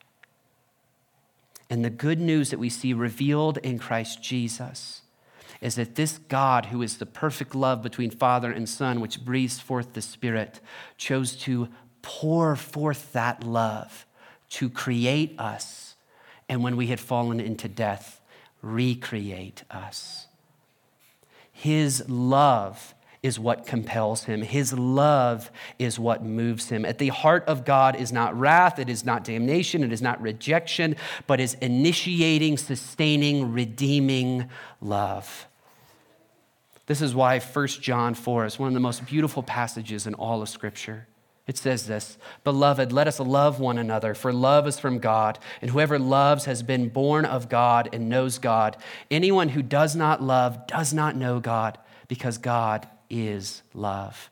And 1.70 1.84
the 1.84 1.90
good 1.90 2.20
news 2.20 2.50
that 2.50 2.58
we 2.58 2.68
see 2.68 2.92
revealed 2.92 3.58
in 3.58 3.78
Christ 3.78 4.22
Jesus 4.22 5.02
is 5.60 5.76
that 5.76 5.94
this 5.94 6.18
God, 6.18 6.66
who 6.66 6.82
is 6.82 6.98
the 6.98 7.06
perfect 7.06 7.54
love 7.54 7.82
between 7.82 8.10
Father 8.10 8.52
and 8.52 8.68
Son, 8.68 9.00
which 9.00 9.24
breathes 9.24 9.60
forth 9.60 9.94
the 9.94 10.02
Spirit, 10.02 10.60
chose 10.98 11.36
to 11.36 11.68
pour 12.02 12.54
forth 12.54 13.12
that 13.12 13.42
love 13.42 14.04
to 14.50 14.68
create 14.68 15.38
us. 15.40 15.94
And 16.48 16.62
when 16.62 16.76
we 16.76 16.88
had 16.88 17.00
fallen 17.00 17.40
into 17.40 17.66
death, 17.66 18.20
recreate 18.60 19.64
us. 19.70 20.26
His 21.50 22.08
love 22.08 22.93
is 23.24 23.38
what 23.38 23.66
compels 23.66 24.24
him. 24.24 24.42
His 24.42 24.74
love 24.74 25.50
is 25.78 25.98
what 25.98 26.22
moves 26.22 26.68
him. 26.68 26.84
At 26.84 26.98
the 26.98 27.08
heart 27.08 27.42
of 27.46 27.64
God 27.64 27.96
is 27.96 28.12
not 28.12 28.38
wrath, 28.38 28.78
it 28.78 28.90
is 28.90 29.02
not 29.02 29.24
damnation, 29.24 29.82
it 29.82 29.94
is 29.94 30.02
not 30.02 30.20
rejection, 30.20 30.94
but 31.26 31.40
is 31.40 31.54
initiating, 31.54 32.58
sustaining, 32.58 33.50
redeeming 33.50 34.50
love. 34.82 35.46
This 36.84 37.00
is 37.00 37.14
why 37.14 37.40
1 37.40 37.66
John 37.68 38.12
4 38.12 38.44
is 38.44 38.58
one 38.58 38.68
of 38.68 38.74
the 38.74 38.80
most 38.80 39.06
beautiful 39.06 39.42
passages 39.42 40.06
in 40.06 40.12
all 40.12 40.42
of 40.42 40.50
Scripture. 40.50 41.06
It 41.46 41.56
says 41.56 41.86
this 41.86 42.18
Beloved, 42.44 42.92
let 42.92 43.08
us 43.08 43.18
love 43.20 43.58
one 43.58 43.78
another, 43.78 44.14
for 44.14 44.34
love 44.34 44.66
is 44.66 44.78
from 44.78 44.98
God, 44.98 45.38
and 45.62 45.70
whoever 45.70 45.98
loves 45.98 46.44
has 46.44 46.62
been 46.62 46.90
born 46.90 47.24
of 47.24 47.48
God 47.48 47.88
and 47.90 48.10
knows 48.10 48.36
God. 48.36 48.76
Anyone 49.10 49.48
who 49.48 49.62
does 49.62 49.96
not 49.96 50.22
love 50.22 50.66
does 50.66 50.92
not 50.92 51.16
know 51.16 51.40
God, 51.40 51.78
because 52.06 52.36
God 52.36 52.86
is 53.14 53.62
love. 53.72 54.30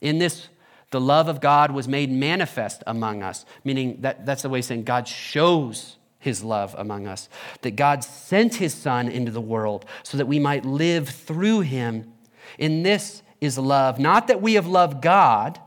In 0.00 0.18
this, 0.18 0.48
the 0.90 1.00
love 1.00 1.28
of 1.28 1.40
God 1.40 1.70
was 1.70 1.88
made 1.88 2.10
manifest 2.10 2.82
among 2.86 3.22
us, 3.22 3.46
meaning 3.64 4.02
that, 4.02 4.26
that's 4.26 4.42
the 4.42 4.48
way 4.48 4.60
saying 4.60 4.84
God 4.84 5.08
shows 5.08 5.96
his 6.18 6.44
love 6.44 6.74
among 6.78 7.06
us. 7.06 7.28
That 7.62 7.76
God 7.76 8.04
sent 8.04 8.56
his 8.56 8.74
Son 8.74 9.08
into 9.08 9.30
the 9.30 9.40
world 9.40 9.86
so 10.02 10.18
that 10.18 10.26
we 10.26 10.38
might 10.38 10.64
live 10.64 11.08
through 11.08 11.60
him. 11.60 12.12
In 12.58 12.82
this 12.82 13.22
is 13.40 13.58
love. 13.58 13.98
Not 13.98 14.28
that 14.28 14.42
we 14.42 14.54
have 14.54 14.66
loved 14.66 15.02
God, 15.02 15.58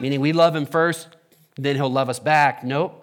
meaning 0.00 0.20
we 0.20 0.32
love 0.32 0.54
him 0.54 0.66
first, 0.66 1.08
then 1.56 1.76
he'll 1.76 1.90
love 1.90 2.08
us 2.08 2.18
back. 2.18 2.62
Nope. 2.64 3.02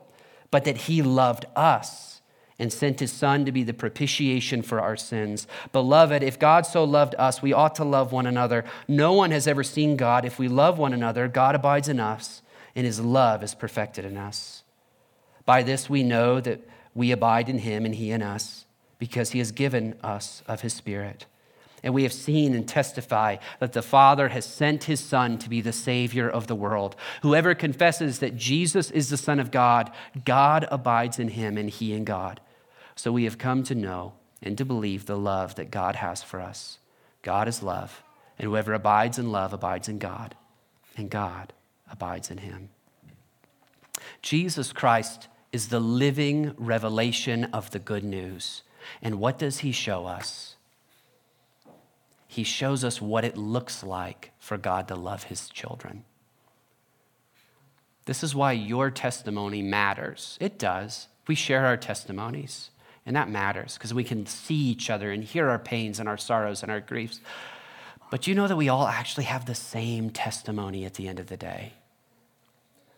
But 0.51 0.65
that 0.65 0.77
he 0.77 1.01
loved 1.01 1.45
us 1.55 2.12
and 2.59 2.71
sent 2.71 2.99
his 2.99 3.11
Son 3.11 3.45
to 3.45 3.51
be 3.51 3.63
the 3.63 3.73
propitiation 3.73 4.61
for 4.61 4.79
our 4.79 4.95
sins. 4.95 5.47
Beloved, 5.71 6.23
if 6.23 6.37
God 6.39 6.65
so 6.65 6.83
loved 6.83 7.15
us, 7.17 7.41
we 7.41 7.53
ought 7.53 7.75
to 7.75 7.83
love 7.83 8.11
one 8.11 8.27
another. 8.27 8.63
No 8.87 9.13
one 9.13 9.31
has 9.31 9.47
ever 9.47 9.63
seen 9.63 9.97
God. 9.97 10.25
If 10.25 10.37
we 10.37 10.47
love 10.47 10.77
one 10.77 10.93
another, 10.93 11.27
God 11.27 11.55
abides 11.55 11.89
in 11.89 11.99
us, 11.99 12.41
and 12.75 12.85
his 12.85 12.99
love 12.99 13.43
is 13.43 13.55
perfected 13.55 14.05
in 14.05 14.17
us. 14.17 14.63
By 15.45 15.63
this 15.63 15.89
we 15.89 16.03
know 16.03 16.39
that 16.39 16.61
we 16.95 17.11
abide 17.11 17.49
in 17.49 17.59
him 17.59 17.85
and 17.85 17.95
he 17.95 18.11
in 18.11 18.21
us, 18.21 18.65
because 18.99 19.31
he 19.31 19.39
has 19.39 19.51
given 19.51 19.95
us 20.03 20.43
of 20.47 20.61
his 20.61 20.73
Spirit. 20.73 21.25
And 21.85 21.93
we 21.93 22.03
have 22.03 22.13
seen 22.13 22.53
and 22.53 22.65
testify 22.65 23.37
that 23.59 23.73
the 23.73 23.81
Father 23.81 24.29
has 24.29 24.45
sent 24.45 24.85
his 24.85 25.01
Son 25.01 25.37
to 25.39 25.49
be 25.49 25.59
the 25.59 25.73
Savior 25.73 26.29
of 26.29 26.47
the 26.47 26.55
world. 26.55 26.95
Whoever 27.23 27.53
confesses 27.53 28.19
that 28.19 28.37
Jesus 28.37 28.89
is 28.91 29.09
the 29.09 29.17
Son 29.17 29.37
of 29.37 29.51
God, 29.51 29.91
God 30.23 30.65
abides 30.71 31.19
in 31.19 31.27
him 31.27 31.57
and 31.57 31.69
he 31.69 31.91
in 31.91 32.05
God. 32.05 32.39
So 32.95 33.11
we 33.11 33.23
have 33.23 33.37
come 33.37 33.63
to 33.63 33.75
know 33.75 34.13
and 34.41 34.57
to 34.57 34.65
believe 34.65 35.05
the 35.05 35.17
love 35.17 35.55
that 35.55 35.71
God 35.71 35.95
has 35.95 36.21
for 36.21 36.41
us. 36.41 36.79
God 37.21 37.47
is 37.47 37.63
love, 37.63 38.03
and 38.37 38.47
whoever 38.47 38.73
abides 38.73 39.17
in 39.17 39.31
love 39.31 39.53
abides 39.53 39.87
in 39.87 39.97
God, 39.97 40.35
and 40.97 41.09
God 41.09 41.53
abides 41.89 42.29
in 42.29 42.39
him. 42.39 42.69
Jesus 44.21 44.73
Christ 44.73 45.27
is 45.51 45.69
the 45.69 45.79
living 45.79 46.53
revelation 46.57 47.45
of 47.45 47.71
the 47.71 47.79
good 47.79 48.03
news. 48.03 48.63
And 49.01 49.19
what 49.19 49.37
does 49.37 49.59
he 49.59 49.71
show 49.71 50.05
us? 50.05 50.55
He 52.27 52.43
shows 52.43 52.83
us 52.83 52.99
what 52.99 53.23
it 53.23 53.37
looks 53.37 53.83
like 53.83 54.31
for 54.39 54.57
God 54.57 54.87
to 54.87 54.95
love 54.95 55.25
his 55.25 55.47
children. 55.49 56.03
This 58.05 58.23
is 58.23 58.35
why 58.35 58.53
your 58.53 58.89
testimony 58.89 59.61
matters. 59.61 60.37
It 60.41 60.57
does. 60.57 61.07
We 61.27 61.35
share 61.35 61.65
our 61.65 61.77
testimonies, 61.77 62.71
and 63.05 63.15
that 63.15 63.29
matters 63.29 63.73
because 63.75 63.93
we 63.93 64.03
can 64.03 64.25
see 64.25 64.55
each 64.55 64.89
other 64.89 65.11
and 65.11 65.23
hear 65.23 65.49
our 65.49 65.59
pains 65.59 65.99
and 65.99 66.07
our 66.07 66.17
sorrows 66.17 66.63
and 66.63 66.71
our 66.71 66.79
griefs. 66.79 67.19
But 68.09 68.27
you 68.27 68.35
know 68.35 68.47
that 68.47 68.55
we 68.55 68.69
all 68.69 68.87
actually 68.87 69.25
have 69.25 69.45
the 69.45 69.55
same 69.55 70.09
testimony 70.09 70.85
at 70.85 70.93
the 70.93 71.07
end 71.07 71.19
of 71.19 71.27
the 71.27 71.37
day 71.37 71.73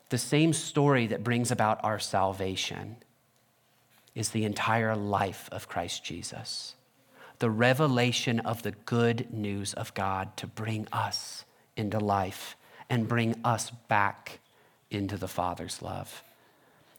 the 0.09 0.17
same 0.17 0.53
story 0.53 1.07
that 1.07 1.23
brings 1.23 1.51
about 1.51 1.83
our 1.83 1.99
salvation 1.99 2.97
is 4.13 4.29
the 4.29 4.45
entire 4.45 4.95
life 4.95 5.49
of 5.51 5.67
Christ 5.67 6.03
Jesus. 6.03 6.75
The 7.39 7.49
revelation 7.49 8.39
of 8.39 8.63
the 8.63 8.71
good 8.71 9.33
news 9.33 9.73
of 9.73 9.93
God 9.93 10.37
to 10.37 10.47
bring 10.47 10.87
us 10.93 11.43
into 11.75 11.99
life 11.99 12.55
and 12.89 13.07
bring 13.07 13.35
us 13.43 13.71
back 13.89 14.39
into 14.89 15.17
the 15.17 15.27
Father's 15.27 15.81
love. 15.81 16.23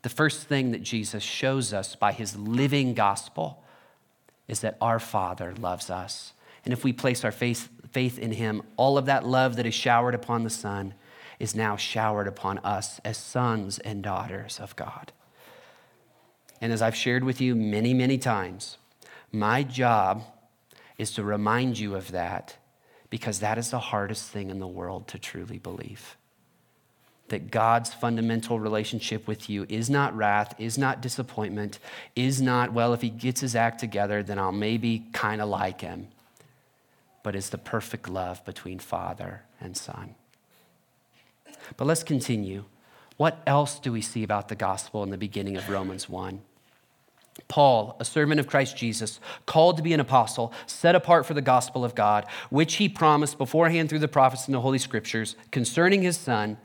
The 0.07 0.11
first 0.11 0.47
thing 0.47 0.71
that 0.71 0.85
Jesus 0.85 1.25
shows 1.25 1.73
us 1.73 1.97
by 1.97 2.13
his 2.13 2.37
living 2.37 2.95
gospel 2.95 3.65
is 4.47 4.61
that 4.61 4.77
our 4.81 5.01
Father 5.01 5.53
loves 5.59 5.91
us. 5.91 6.33
And 6.65 6.73
if 6.73 6.85
we 6.85 6.93
place 6.93 7.25
our 7.25 7.33
faith, 7.33 7.69
faith 7.91 8.17
in 8.17 8.31
him, 8.31 8.63
all 8.77 8.99
of 8.99 9.07
that 9.07 9.27
love 9.27 9.57
that 9.57 9.67
is 9.67 9.75
showered 9.75 10.15
upon 10.15 10.45
the 10.45 10.49
Son 10.49 10.95
is 11.41 11.57
now 11.57 11.75
showered 11.75 12.29
upon 12.29 12.59
us 12.59 13.01
as 13.05 13.17
sons 13.17 13.81
and 13.81 14.01
daughters 14.01 14.61
of 14.61 14.77
God. 14.77 15.11
And 16.61 16.73
as 16.73 16.83
I've 16.83 16.95
shared 16.95 17.25
with 17.25 17.41
you 17.41 17.57
many, 17.57 17.93
many 17.93 18.17
times, 18.17 18.79
my 19.33 19.65
job 19.65 20.23
is 20.99 21.11
to 21.15 21.25
remind 21.25 21.81
you 21.81 21.97
of 21.97 22.13
that 22.13 22.57
because 23.11 23.41
that 23.41 23.59
is 23.59 23.71
the 23.71 23.81
hardest 23.81 24.31
thing 24.31 24.51
in 24.51 24.61
the 24.61 24.69
world 24.69 25.09
to 25.09 25.19
truly 25.19 25.59
believe. 25.59 26.17
That 27.29 27.51
God's 27.51 27.93
fundamental 27.93 28.61
relationship 28.61 29.27
with 29.27 29.51
you 29.51 29.67
is 29.69 29.91
not 29.91 30.17
wrath, 30.17 30.55
is 30.59 30.79
not 30.79 31.01
disappointment, 31.01 31.81
is 32.15 32.41
not, 32.41 32.73
well, 32.73 32.93
if 32.95 33.03
he 33.03 33.11
gets 33.11 33.41
his 33.41 33.57
act 33.57 33.81
together, 33.81 34.23
then 34.23 34.39
I'll 34.39 34.53
maybe 34.53 35.07
kind 35.13 35.41
of 35.41 35.49
like 35.49 35.81
him, 35.81 36.09
but 37.25 37.35
is 37.35 37.51
the 37.51 37.59
perfect 37.59 38.09
love 38.09 38.45
between 38.45 38.79
Father 38.79 39.43
and 39.61 39.77
Son. 39.77 40.15
But 41.77 41.87
let's 41.87 42.05
continue. 42.05 42.65
What 43.17 43.43
else 43.47 43.81
do 43.81 43.91
we 43.93 44.03
see 44.03 44.23
about 44.23 44.49
the 44.49 44.55
gospel 44.55 45.03
in 45.03 45.11
the 45.11 45.19
beginning 45.19 45.57
of 45.57 45.69
Romans 45.69 46.09
1? 46.09 46.41
Paul, 47.49 47.97
a 48.01 48.05
servant 48.05 48.41
of 48.41 48.47
Christ 48.47 48.77
Jesus, 48.77 49.21
called 49.45 49.77
to 49.77 49.83
be 49.83 49.93
an 49.93 50.01
apostle, 50.01 50.53
set 50.67 50.95
apart 50.95 51.27
for 51.27 51.35
the 51.35 51.43
gospel 51.43 51.85
of 51.85 51.95
God, 51.95 52.27
which 52.51 52.75
he 52.75 52.89
promised 52.89 53.39
beforehand 53.39 53.89
through 53.89 53.99
the 53.99 54.09
prophets 54.09 54.47
and 54.47 54.55
the 54.55 54.61
Holy 54.61 54.79
Scriptures 54.79 55.37
concerning 55.51 56.03
his 56.03 56.17
son, 56.17 56.57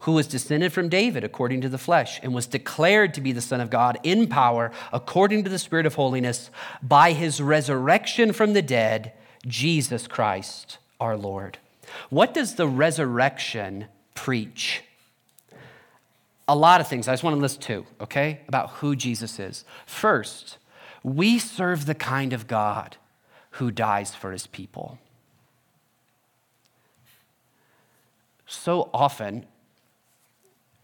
who 0.00 0.12
was 0.12 0.26
descended 0.26 0.72
from 0.72 0.88
David 0.88 1.24
according 1.24 1.60
to 1.62 1.68
the 1.68 1.78
flesh, 1.78 2.20
and 2.22 2.34
was 2.34 2.46
declared 2.46 3.14
to 3.14 3.20
be 3.20 3.32
the 3.32 3.40
Son 3.40 3.60
of 3.60 3.70
God 3.70 3.98
in 4.02 4.26
power 4.26 4.70
according 4.92 5.44
to 5.44 5.50
the 5.50 5.58
Spirit 5.58 5.86
of 5.86 5.94
holiness 5.94 6.50
by 6.82 7.12
his 7.12 7.40
resurrection 7.40 8.32
from 8.32 8.52
the 8.52 8.62
dead, 8.62 9.12
Jesus 9.46 10.06
Christ 10.06 10.78
our 11.00 11.16
Lord. 11.16 11.58
What 12.08 12.32
does 12.32 12.54
the 12.54 12.66
resurrection 12.66 13.86
preach? 14.14 14.82
a 16.46 16.54
lot 16.54 16.80
of 16.80 16.88
things. 16.88 17.08
I 17.08 17.12
just 17.12 17.22
want 17.22 17.36
to 17.36 17.40
list 17.40 17.60
two, 17.60 17.86
okay, 18.00 18.40
about 18.48 18.70
who 18.70 18.94
Jesus 18.94 19.38
is. 19.38 19.64
First, 19.86 20.58
we 21.02 21.38
serve 21.38 21.86
the 21.86 21.94
kind 21.94 22.32
of 22.32 22.46
God 22.46 22.96
who 23.52 23.70
dies 23.70 24.14
for 24.14 24.32
his 24.32 24.46
people. 24.46 24.98
So 28.46 28.90
often, 28.92 29.46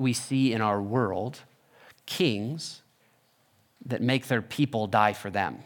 we 0.00 0.12
see 0.12 0.52
in 0.52 0.60
our 0.60 0.80
world 0.80 1.40
kings 2.06 2.82
that 3.84 4.02
make 4.02 4.26
their 4.26 4.42
people 4.42 4.86
die 4.86 5.12
for 5.12 5.30
them. 5.30 5.58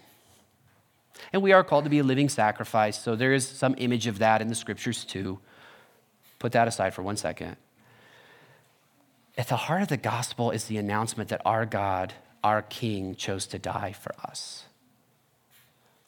And 1.33 1.43
we 1.43 1.53
are 1.53 1.65
called 1.65 1.85
to 1.85 1.91
be 1.91 2.01
a 2.01 2.05
living 2.05 2.29
sacrifice, 2.29 3.01
so 3.01 3.17
there 3.17 3.33
is 3.33 3.47
some 3.47 3.75
image 3.79 4.07
of 4.07 4.19
that 4.19 4.43
in 4.43 4.49
the 4.49 4.55
scriptures 4.55 5.05
too. 5.05 5.39
Put 6.39 6.53
that 6.53 6.69
aside 6.69 6.93
for 6.93 7.03
one 7.03 7.17
second. 7.17 7.57
At 9.39 9.49
the 9.49 9.57
heart 9.57 9.83
of 9.83 9.89
the 9.89 9.97
gospel 9.97 10.51
is 10.51 10.65
the 10.65 10.77
announcement 10.77 11.31
that 11.31 11.43
our 11.45 11.65
God, 11.65 12.13
our 12.43 12.63
King, 12.63 13.15
chose 13.15 13.47
to 13.47 13.59
die 13.59 13.93
for 13.93 14.15
us. 14.23 14.65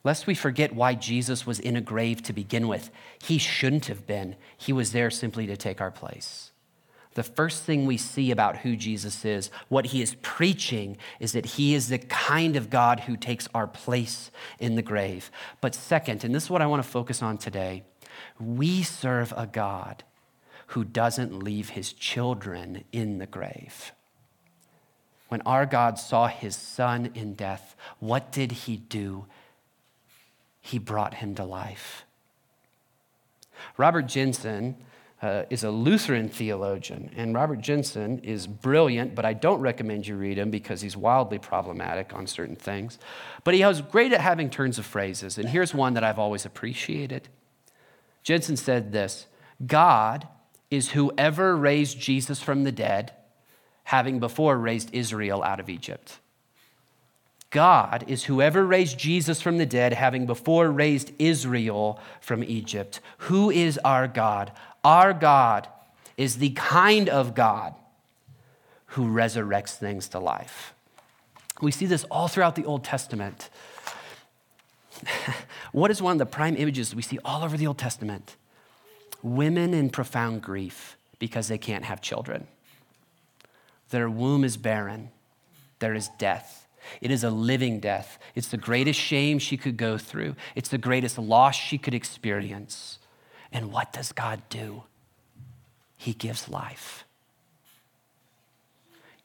Lest 0.05 0.27
we 0.27 0.35
forget 0.35 0.75
why 0.75 0.95
Jesus 0.95 1.47
was 1.47 1.59
in 1.59 1.77
a 1.77 1.81
grave 1.81 2.23
to 2.25 2.33
begin 2.33 2.69
with. 2.69 2.91
He 3.23 3.39
shouldn't 3.39 3.87
have 3.87 4.07
been, 4.07 4.37
he 4.57 4.73
was 4.73 4.93
there 4.93 5.11
simply 5.11 5.47
to 5.47 5.57
take 5.57 5.81
our 5.81 5.91
place. 5.91 6.53
The 7.17 7.23
first 7.23 7.63
thing 7.63 7.87
we 7.87 7.97
see 7.97 8.31
about 8.31 8.59
who 8.59 8.77
Jesus 8.77 9.25
is, 9.25 9.51
what 9.71 9.87
he 9.87 10.03
is 10.03 10.17
preaching, 10.21 10.99
is 11.19 11.33
that 11.33 11.47
he 11.47 11.75
is 11.75 11.89
the 11.89 11.97
kind 11.97 12.57
of 12.57 12.69
God 12.69 13.01
who 13.01 13.17
takes 13.17 13.49
our 13.55 13.67
place 13.67 14.31
in 14.59 14.75
the 14.75 14.83
grave. 14.83 15.31
But 15.63 15.75
second, 15.75 16.25
and 16.25 16.35
this 16.35 16.45
is 16.45 16.51
what 16.51 16.61
I 16.61 16.67
want 16.67 16.83
to 16.83 16.89
focus 16.89 17.23
on 17.23 17.39
today, 17.39 17.85
we 18.39 18.83
serve 18.83 19.33
a 19.35 19.47
God 19.47 20.05
who 20.69 20.85
doesn't 20.85 21.43
leave 21.43 21.71
his 21.71 21.95
children 21.95 22.85
in 22.93 23.17
the 23.17 23.27
grave. 23.27 23.93
When 25.29 25.41
our 25.47 25.65
God 25.65 25.99
saw 25.99 26.27
his 26.27 26.55
son 26.55 27.13
in 27.15 27.33
death, 27.33 27.77
what 27.99 28.31
did 28.31 28.53
he 28.53 28.77
do? 28.77 29.25
He 30.61 30.79
brought 30.79 31.15
him 31.15 31.35
to 31.37 31.45
life. 31.45 32.05
Robert 33.79 34.07
Jenson 34.07 34.77
uh, 35.27 35.45
is 35.51 35.65
a 35.65 35.71
Lutheran 35.71 36.29
theologian, 36.29 37.11
and 37.17 37.35
Robert 37.35 37.61
Jenson 37.61 38.21
is 38.21 38.47
brilliant, 38.47 39.17
but 39.17 39.25
I 39.25 39.33
don't 39.33 39.61
recommend 39.61 40.07
you 40.07 40.15
read 40.15 40.39
him 40.39 40.51
because 40.51 40.81
he's 40.81 40.97
wildly 40.97 41.39
problematic 41.39 42.15
on 42.15 42.29
certain 42.29 42.55
things. 42.55 43.01
But 43.43 43.55
he 43.55 43.65
was 43.65 43.81
great 43.83 44.13
at 44.13 44.21
having 44.21 44.51
turns 44.51 44.79
of 44.79 44.87
phrases, 44.87 45.37
and 45.37 45.49
here's 45.49 45.75
one 45.75 45.95
that 45.95 46.05
I've 46.05 46.21
always 46.21 46.47
appreciated. 46.47 47.29
Jenson 48.23 48.57
said 48.57 48.93
this 48.93 49.27
God 49.67 50.29
is 50.71 50.93
whoever 50.93 51.57
raised 51.57 51.99
Jesus 51.99 52.41
from 52.41 52.63
the 52.63 52.73
dead, 52.73 53.13
having 53.83 54.21
before 54.21 54.57
raised 54.57 54.95
Israel 54.95 55.43
out 55.43 55.59
of 55.59 55.69
Egypt. 55.69 56.21
God 57.51 58.05
is 58.09 58.25
whoever 58.25 58.67
raised 58.67 58.99
Jesus 58.99 59.41
from 59.41 59.59
the 59.59 59.67
dead, 59.67 59.93
having 59.93 60.27
before 60.27 60.71
raised 60.71 61.13
Israel 61.19 62.01
from 62.21 62.43
Egypt. 62.45 63.01
Who 63.19 63.51
is 63.51 63.79
our 63.79 64.09
God? 64.09 64.53
Our 64.87 65.13
God 65.13 65.67
is 66.17 66.39
the 66.39 66.51
kind 66.51 67.09
of 67.09 67.35
God 67.35 67.75
who 68.91 69.07
resurrects 69.07 69.77
things 69.77 70.09
to 70.11 70.21
life. 70.21 70.75
We 71.61 71.73
see 71.73 71.87
this 71.87 72.05
all 72.05 72.29
throughout 72.29 72.55
the 72.55 72.65
Old 72.65 72.85
Testament. 72.85 73.51
what 75.73 75.91
is 75.91 76.01
one 76.01 76.13
of 76.13 76.19
the 76.19 76.27
prime 76.27 76.57
images 76.57 76.95
we 76.95 77.03
see 77.03 77.19
all 77.25 77.43
over 77.43 77.57
the 77.57 77.67
Old 77.67 77.79
Testament? 77.79 78.37
women 79.27 79.75
in 79.75 79.91
profound 79.91 80.41
grief 80.43 80.97
because 81.19 81.49
they 81.49 81.59
can't 81.59 81.85
have 81.85 82.01
children. 82.01 82.47
Their 83.91 84.09
womb 84.09 84.45
is 84.45 84.57
barren, 84.57 85.11
there 85.79 85.95
is 85.95 86.09
death. 86.19 86.63
It 87.01 87.11
is 87.11 87.25
a 87.25 87.31
living 87.31 87.81
death. 87.81 88.17
It's 88.37 88.47
the 88.47 88.57
greatest 88.57 89.01
shame 89.01 89.41
she 89.41 89.57
could 89.57 89.77
go 89.77 89.99
through, 89.99 90.37
it's 90.55 90.69
the 90.69 90.79
greatest 90.79 91.19
loss 91.19 91.57
she 91.57 91.79
could 91.79 91.95
experience. 91.95 92.99
And 93.57 93.73
what 93.73 93.91
does 93.91 94.13
God 94.13 94.43
do? 94.51 94.83
He 95.97 96.13
gives 96.13 96.47
life. 96.47 97.07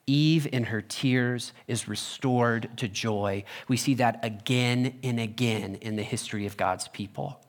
Eve, 0.08 0.48
in 0.54 0.64
her 0.64 0.82
tears, 0.82 1.52
is 1.68 1.90
restored 1.90 2.70
to 2.78 2.88
joy. 2.88 3.44
We 3.68 3.76
see 3.76 3.94
that 3.96 4.24
again 4.24 5.00
and 5.04 5.20
again 5.20 5.76
in 5.82 5.98
the 5.98 6.04
history 6.04 6.46
of 6.46 6.56
God's 6.56 6.88
people. 6.88 7.42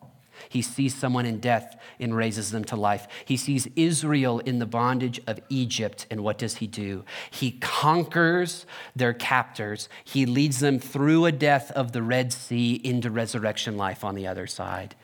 He 0.48 0.62
sees 0.62 0.94
someone 0.94 1.26
in 1.26 1.40
death 1.40 1.76
and 2.00 2.16
raises 2.16 2.50
them 2.50 2.64
to 2.64 2.76
life. 2.76 3.07
He 3.24 3.37
sees 3.37 3.68
Israel 3.76 4.38
in 4.40 4.59
the 4.59 4.66
bondage 4.66 5.20
of 5.26 5.40
Egypt, 5.48 6.07
and 6.11 6.22
what 6.22 6.38
does 6.38 6.57
he 6.57 6.66
do? 6.66 7.05
He 7.31 7.52
conquers 7.52 8.66
their 8.96 9.12
captors. 9.12 9.88
He 10.05 10.26
leads 10.26 10.61
them 10.61 10.78
through 10.78 11.26
a 11.26 11.33
death 11.33 11.70
of 11.72 11.92
the 11.92 12.02
Red 12.02 12.33
Sea 12.33 12.81
into 12.83 13.11
resurrection 13.11 13.76
life 13.76 14.05
on 14.05 14.14
the 14.14 14.26
other 14.26 14.46
side. 14.46 14.94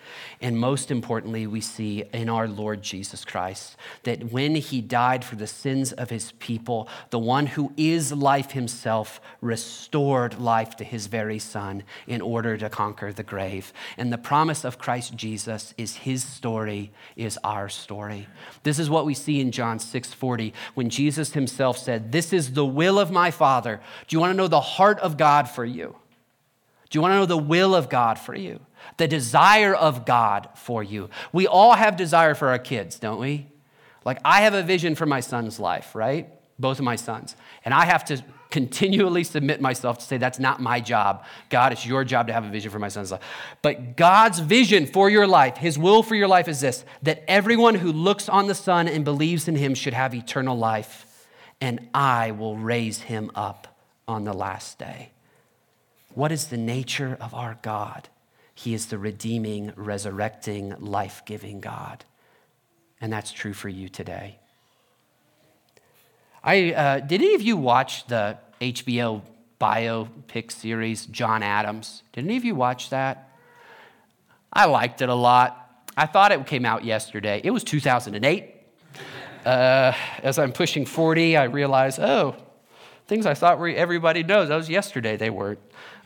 And 0.40 0.58
most 0.58 0.90
importantly, 0.90 1.46
we 1.46 1.60
see 1.60 2.04
in 2.12 2.28
our 2.28 2.48
Lord 2.48 2.82
Jesus 2.82 3.24
Christ 3.24 3.76
that 4.04 4.32
when 4.32 4.54
he 4.54 4.80
died 4.80 5.24
for 5.24 5.36
the 5.36 5.46
sins 5.46 5.92
of 5.92 6.10
his 6.10 6.32
people, 6.32 6.88
the 7.10 7.18
one 7.18 7.46
who 7.46 7.72
is 7.76 8.12
life 8.12 8.52
himself 8.52 9.20
restored 9.40 10.38
life 10.38 10.76
to 10.76 10.84
his 10.84 11.06
very 11.06 11.38
son 11.38 11.82
in 12.06 12.20
order 12.20 12.56
to 12.56 12.68
conquer 12.68 13.12
the 13.12 13.22
grave. 13.22 13.72
And 13.96 14.12
the 14.12 14.18
promise 14.18 14.64
of 14.64 14.78
Christ 14.78 15.14
Jesus 15.14 15.27
Jesus 15.28 15.74
is 15.76 15.94
his 15.94 16.24
story, 16.24 16.90
is 17.14 17.38
our 17.44 17.68
story. 17.68 18.26
This 18.62 18.78
is 18.78 18.88
what 18.88 19.04
we 19.04 19.12
see 19.12 19.40
in 19.40 19.52
John 19.52 19.78
6 19.78 20.14
40, 20.14 20.54
when 20.72 20.88
Jesus 20.88 21.34
himself 21.34 21.76
said, 21.76 22.12
This 22.12 22.32
is 22.32 22.54
the 22.54 22.64
will 22.64 22.98
of 22.98 23.10
my 23.10 23.30
Father. 23.30 23.78
Do 24.06 24.16
you 24.16 24.20
want 24.20 24.30
to 24.30 24.36
know 24.36 24.48
the 24.48 24.62
heart 24.62 24.98
of 25.00 25.18
God 25.18 25.46
for 25.46 25.66
you? 25.66 25.94
Do 26.88 26.96
you 26.96 27.02
want 27.02 27.12
to 27.12 27.16
know 27.16 27.26
the 27.26 27.36
will 27.36 27.74
of 27.74 27.90
God 27.90 28.18
for 28.18 28.34
you? 28.34 28.60
The 28.96 29.06
desire 29.06 29.74
of 29.74 30.06
God 30.06 30.48
for 30.54 30.82
you. 30.82 31.10
We 31.30 31.46
all 31.46 31.74
have 31.74 31.98
desire 31.98 32.34
for 32.34 32.48
our 32.48 32.58
kids, 32.58 32.98
don't 32.98 33.20
we? 33.20 33.48
Like, 34.06 34.20
I 34.24 34.40
have 34.40 34.54
a 34.54 34.62
vision 34.62 34.94
for 34.94 35.04
my 35.04 35.20
son's 35.20 35.60
life, 35.60 35.94
right? 35.94 36.30
Both 36.58 36.78
of 36.78 36.86
my 36.86 36.96
sons. 36.96 37.36
And 37.66 37.74
I 37.74 37.84
have 37.84 38.06
to 38.06 38.24
continually 38.50 39.24
submit 39.24 39.60
myself 39.60 39.98
to 39.98 40.04
say, 40.04 40.16
that's 40.16 40.38
not 40.38 40.60
my 40.60 40.80
job. 40.80 41.24
God, 41.50 41.72
it's 41.72 41.84
your 41.84 42.04
job 42.04 42.28
to 42.28 42.32
have 42.32 42.44
a 42.44 42.48
vision 42.48 42.70
for 42.70 42.78
my 42.78 42.88
son's 42.88 43.10
life. 43.10 43.22
But 43.62 43.96
God's 43.96 44.38
vision 44.38 44.86
for 44.86 45.10
your 45.10 45.26
life, 45.26 45.56
his 45.56 45.78
will 45.78 46.02
for 46.02 46.14
your 46.14 46.28
life 46.28 46.48
is 46.48 46.60
this 46.60 46.84
that 47.02 47.24
everyone 47.28 47.74
who 47.74 47.92
looks 47.92 48.28
on 48.28 48.46
the 48.46 48.54
Son 48.54 48.88
and 48.88 49.04
believes 49.04 49.48
in 49.48 49.56
him 49.56 49.74
should 49.74 49.94
have 49.94 50.14
eternal 50.14 50.56
life, 50.56 51.26
and 51.60 51.88
I 51.92 52.30
will 52.30 52.56
raise 52.56 53.02
him 53.02 53.30
up 53.34 53.76
on 54.06 54.24
the 54.24 54.32
last 54.32 54.78
day. 54.78 55.10
What 56.14 56.32
is 56.32 56.46
the 56.46 56.56
nature 56.56 57.16
of 57.20 57.34
our 57.34 57.58
God? 57.62 58.08
He 58.54 58.74
is 58.74 58.86
the 58.86 58.98
redeeming, 58.98 59.72
resurrecting, 59.76 60.74
life 60.80 61.22
giving 61.24 61.60
God. 61.60 62.04
And 63.00 63.12
that's 63.12 63.30
true 63.30 63.52
for 63.52 63.68
you 63.68 63.88
today. 63.88 64.38
I, 66.42 66.72
uh, 66.72 67.00
did 67.00 67.20
any 67.20 67.34
of 67.34 67.42
you 67.42 67.56
watch 67.56 68.06
the 68.06 68.38
HBO 68.60 69.22
biopic 69.60 70.52
series, 70.52 71.06
John 71.06 71.42
Adams. 71.42 72.02
Did 72.12 72.24
any 72.24 72.36
of 72.36 72.44
you 72.44 72.54
watch 72.54 72.90
that? 72.90 73.30
I 74.52 74.66
liked 74.66 75.02
it 75.02 75.08
a 75.08 75.14
lot. 75.14 75.84
I 75.96 76.06
thought 76.06 76.32
it 76.32 76.46
came 76.46 76.64
out 76.64 76.84
yesterday. 76.84 77.40
It 77.42 77.50
was 77.50 77.64
2008. 77.64 78.54
Uh, 79.44 79.92
as 80.22 80.38
I'm 80.38 80.52
pushing 80.52 80.84
40, 80.86 81.36
I 81.36 81.44
realize, 81.44 81.98
oh, 81.98 82.36
things 83.06 83.26
I 83.26 83.34
thought 83.34 83.58
were 83.58 83.68
everybody 83.68 84.22
knows. 84.22 84.48
That 84.48 84.56
was 84.56 84.68
yesterday. 84.68 85.16
They 85.16 85.30
weren't. 85.30 85.60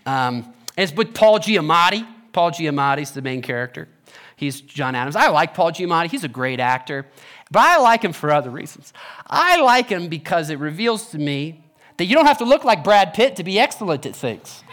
Um, 0.07 0.53
it's 0.77 0.93
with 0.93 1.15
Paul 1.15 1.39
Giamatti. 1.39 2.07
Paul 2.33 2.51
Giamatti's 2.51 3.13
the 3.13 3.23
main 3.23 3.43
character. 3.43 3.89
He's 4.37 4.61
John 4.61 4.95
Adams. 4.95 5.17
I 5.17 5.29
like 5.29 5.55
Paul 5.55 5.73
Giamatti. 5.73 6.11
He's 6.11 6.25
a 6.25 6.29
great 6.29 6.59
actor, 6.59 7.07
but 7.53 7.61
I 7.61 7.79
like 7.79 8.03
him 8.03 8.13
for 8.13 8.31
other 8.31 8.51
reasons. 8.51 8.93
I 9.29 9.61
like 9.61 9.89
him 9.89 10.09
because 10.09 10.49
it 10.49 10.59
reveals 10.59 11.11
to 11.11 11.19
me 11.19 11.63
that 11.99 12.07
you 12.07 12.15
don't 12.15 12.27
have 12.27 12.39
to 12.39 12.45
look 12.45 12.65
like 12.65 12.83
Brad 12.83 13.13
Pitt 13.13 13.37
to 13.37 13.45
be 13.45 13.61
excellent 13.61 14.07
at 14.07 14.17
things. 14.17 14.65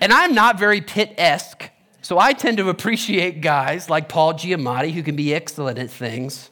and 0.00 0.12
I'm 0.12 0.34
not 0.34 0.58
very 0.58 0.80
Pitt 0.80 1.14
esque, 1.16 1.70
so 2.02 2.18
I 2.18 2.32
tend 2.32 2.58
to 2.58 2.68
appreciate 2.68 3.40
guys 3.40 3.88
like 3.88 4.08
Paul 4.08 4.34
Giamatti 4.34 4.92
who 4.92 5.02
can 5.02 5.14
be 5.14 5.32
excellent 5.32 5.78
at 5.78 5.90
things 5.90 6.50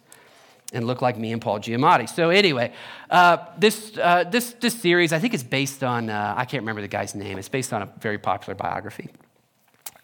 and 0.72 0.86
look 0.86 1.02
like 1.02 1.18
me 1.18 1.32
and 1.32 1.42
Paul 1.42 1.58
Giamatti. 1.58 2.08
So 2.08 2.30
anyway, 2.30 2.72
uh, 3.10 3.38
this, 3.58 3.98
uh, 3.98 4.24
this, 4.24 4.52
this 4.54 4.80
series, 4.80 5.12
I 5.12 5.18
think 5.18 5.34
it's 5.34 5.42
based 5.42 5.82
on, 5.82 6.10
uh, 6.10 6.34
I 6.36 6.44
can't 6.44 6.62
remember 6.62 6.80
the 6.80 6.88
guy's 6.88 7.14
name. 7.14 7.38
It's 7.38 7.48
based 7.48 7.72
on 7.72 7.82
a 7.82 7.88
very 8.00 8.18
popular 8.18 8.54
biography 8.54 9.10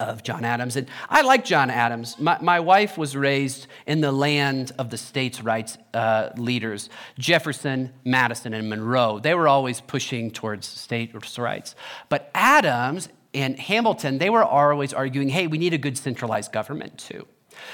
of 0.01 0.23
John 0.23 0.45
Adams. 0.45 0.77
And 0.77 0.89
I 1.09 1.21
like 1.23 1.45
John 1.45 1.71
Adams. 1.71 2.19
My, 2.19 2.39
my 2.41 2.59
wife 2.59 2.99
was 2.99 3.17
raised 3.17 3.67
in 3.87 4.01
the 4.01 4.11
land 4.11 4.73
of 4.79 4.91
the 4.91 4.97
states' 4.97 5.43
rights 5.43 5.79
uh, 5.95 6.31
leaders 6.37 6.89
Jefferson, 7.19 7.93
Madison, 8.05 8.55
and 8.55 8.69
Monroe. 8.69 9.19
They 9.19 9.35
were 9.35 9.47
always 9.47 9.81
pushing 9.81 10.31
towards 10.31 10.67
states' 10.67 11.39
rights. 11.39 11.75
But 12.09 12.31
Adams 12.35 13.09
and 13.35 13.59
Hamilton, 13.59 14.19
they 14.19 14.31
were 14.31 14.43
always 14.43 14.93
arguing 14.93 15.29
hey, 15.29 15.47
we 15.47 15.59
need 15.59 15.75
a 15.75 15.79
good 15.79 15.97
centralized 15.97 16.51
government 16.51 16.99
too. 16.99 17.27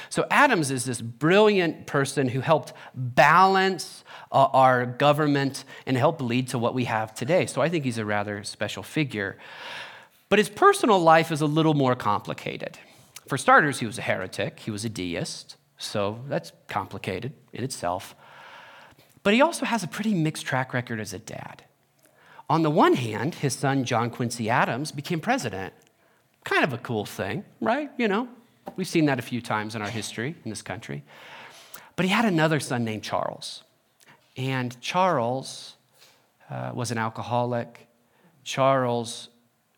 So 0.09 0.27
Adams 0.31 0.71
is 0.71 0.85
this 0.85 1.01
brilliant 1.01 1.87
person 1.87 2.29
who 2.29 2.41
helped 2.41 2.73
balance 2.95 4.05
uh, 4.33 4.49
our 4.53 4.85
government 4.87 5.65
and 5.87 5.97
help 5.97 6.21
lead 6.21 6.49
to 6.49 6.59
what 6.59 6.75
we 6.75 6.85
have 6.85 7.15
today. 7.15 7.47
So 7.47 7.61
I 7.61 7.69
think 7.69 7.85
he's 7.85 7.99
a 7.99 8.05
rather 8.05 8.43
special 8.45 8.83
figure. 8.83 9.37
But 10.29 10.39
his 10.39 10.49
personal 10.49 10.99
life 10.99 11.31
is 11.31 11.41
a 11.41 11.47
little 11.47 11.75
more 11.75 11.95
complicated. 11.95 12.79
For 13.27 13.39
starters, 13.39 13.81
he 13.81 13.87
was 13.87 13.99
a 13.99 14.03
heretic, 14.03 14.61
he 14.61 14.71
was 14.71 14.85
a 14.85 14.89
deist, 14.89 15.57
so 15.79 16.21
that's 16.29 16.53
complicated 16.69 17.33
in 17.53 17.65
itself. 17.65 18.15
But 19.23 19.35
he 19.35 19.43
also 19.43 19.67
has 19.67 19.83
a 19.83 19.89
pretty 19.89 20.15
mixed 20.15 20.47
track 20.47 20.73
record 20.73 21.01
as 21.01 21.13
a 21.13 21.19
dad. 21.19 21.65
On 22.49 22.63
the 22.63 22.71
one 22.71 22.95
hand, 22.95 23.37
his 23.37 23.55
son, 23.55 23.85
John 23.85 24.11
Quincy 24.11 24.49
Adams, 24.49 24.93
became 24.93 25.21
president. 25.21 25.75
Kind 26.45 26.63
of 26.63 26.73
a 26.73 26.79
cool 26.79 27.05
thing, 27.05 27.45
right? 27.61 27.91
You 27.97 28.07
know, 28.07 28.29
we've 28.77 28.87
seen 28.87 29.07
that 29.07 29.19
a 29.19 29.23
few 29.23 29.41
times 29.41 29.75
in 29.75 29.83
our 29.83 29.91
history 29.91 30.37
in 30.45 30.51
this 30.51 30.63
country. 30.63 31.03
But 31.97 32.07
he 32.07 32.13
had 32.13 32.25
another 32.25 32.61
son 32.61 32.85
named 32.85 33.03
Charles. 33.03 33.65
And 34.37 34.81
Charles 34.81 35.75
uh, 36.49 36.71
was 36.73 36.93
an 36.93 36.99
alcoholic. 36.99 37.89
Charles 38.45 39.29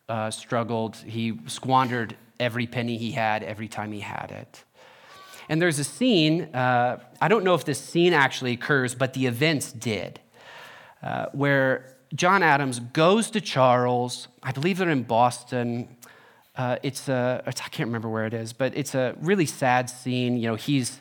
uh, 0.09 0.31
struggled. 0.31 0.97
He 0.97 1.39
squandered 1.47 2.17
every 2.41 2.67
penny 2.67 2.97
he 2.97 3.13
had 3.13 3.43
every 3.43 3.69
time 3.69 3.93
he 3.93 4.01
had 4.01 4.31
it. 4.31 4.65
And 5.49 5.63
there's 5.63 5.79
a 5.79 5.85
scene, 5.85 6.55
uh, 6.55 6.99
I 7.21 7.29
don't 7.29 7.43
know 7.43 7.55
if 7.55 7.65
this 7.65 7.81
scene 7.81 8.13
actually 8.13 8.53
occurs, 8.53 8.95
but 8.95 9.15
the 9.15 9.27
events 9.27 9.73
did, 9.73 10.21
uh, 11.03 11.27
where 11.33 11.97
John 12.15 12.43
Adams 12.43 12.81
goes 12.81 13.31
to 13.31 13.41
Charles. 13.41 14.29
I 14.43 14.53
believe 14.53 14.79
they're 14.79 14.91
in 14.91 15.05
Boston. 15.05 15.97
Uh, 16.55 16.77
it's 16.83 17.09
a, 17.09 17.43
I 17.47 17.53
can't 17.53 17.89
remember 17.89 18.09
where 18.09 18.27
it 18.27 18.35
is, 18.35 18.53
but 18.53 18.77
it's 18.77 18.95
a 18.95 19.15
really 19.21 19.47
sad 19.47 19.89
scene. 19.89 20.37
You 20.37 20.49
know, 20.49 20.55
he's 20.55 21.01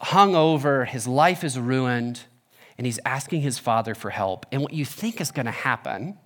hung 0.00 0.36
over, 0.36 0.84
his 0.84 1.08
life 1.08 1.42
is 1.42 1.58
ruined, 1.58 2.20
and 2.76 2.86
he's 2.86 3.00
asking 3.04 3.40
his 3.40 3.58
father 3.58 3.94
for 3.94 4.10
help. 4.10 4.46
And 4.52 4.62
what 4.62 4.72
you 4.72 4.84
think 4.84 5.20
is 5.20 5.30
going 5.30 5.46
to 5.46 5.52
happen 5.52 6.18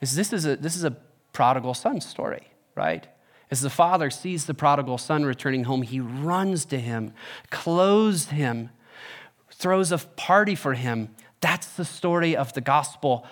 is 0.00 0.14
this 0.14 0.32
is 0.32 0.46
a, 0.46 0.56
this 0.56 0.74
is 0.74 0.84
a 0.84 0.96
prodigal 1.36 1.74
son 1.74 2.00
story, 2.00 2.48
right? 2.74 3.06
As 3.50 3.60
the 3.60 3.68
father 3.68 4.08
sees 4.08 4.46
the 4.46 4.54
prodigal 4.54 4.96
son 4.96 5.26
returning 5.26 5.64
home, 5.64 5.82
he 5.82 6.00
runs 6.00 6.64
to 6.64 6.80
him, 6.80 7.12
clothes 7.50 8.28
him, 8.28 8.70
throws 9.50 9.92
a 9.92 9.98
party 9.98 10.54
for 10.54 10.72
him. 10.72 11.10
That's 11.42 11.66
the 11.76 11.84
story 11.84 12.34
of 12.34 12.54
the 12.54 12.62
gospel. 12.62 13.26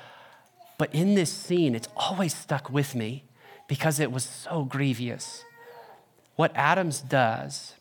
But 0.76 0.94
in 0.94 1.14
this 1.14 1.32
scene, 1.32 1.74
it's 1.74 1.88
always 1.96 2.34
stuck 2.34 2.68
with 2.68 2.94
me 2.94 3.24
because 3.68 3.98
it 3.98 4.12
was 4.12 4.24
so 4.24 4.64
grievous. 4.64 5.42
What 6.36 6.52
Adams 6.54 7.00
does 7.00 7.72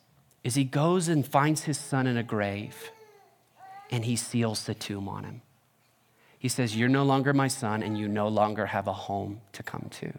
is 0.42 0.54
he 0.54 0.64
goes 0.64 1.06
and 1.06 1.26
finds 1.26 1.64
his 1.64 1.76
son 1.76 2.06
in 2.06 2.16
a 2.16 2.22
grave 2.22 2.90
and 3.90 4.06
he 4.06 4.16
seals 4.16 4.64
the 4.64 4.74
tomb 4.74 5.06
on 5.06 5.24
him. 5.24 5.42
He 6.44 6.50
says, 6.50 6.76
You're 6.76 6.90
no 6.90 7.04
longer 7.04 7.32
my 7.32 7.48
son, 7.48 7.82
and 7.82 7.96
you 7.96 8.06
no 8.06 8.28
longer 8.28 8.66
have 8.66 8.86
a 8.86 8.92
home 8.92 9.40
to 9.52 9.62
come 9.62 9.88
to. 9.92 10.12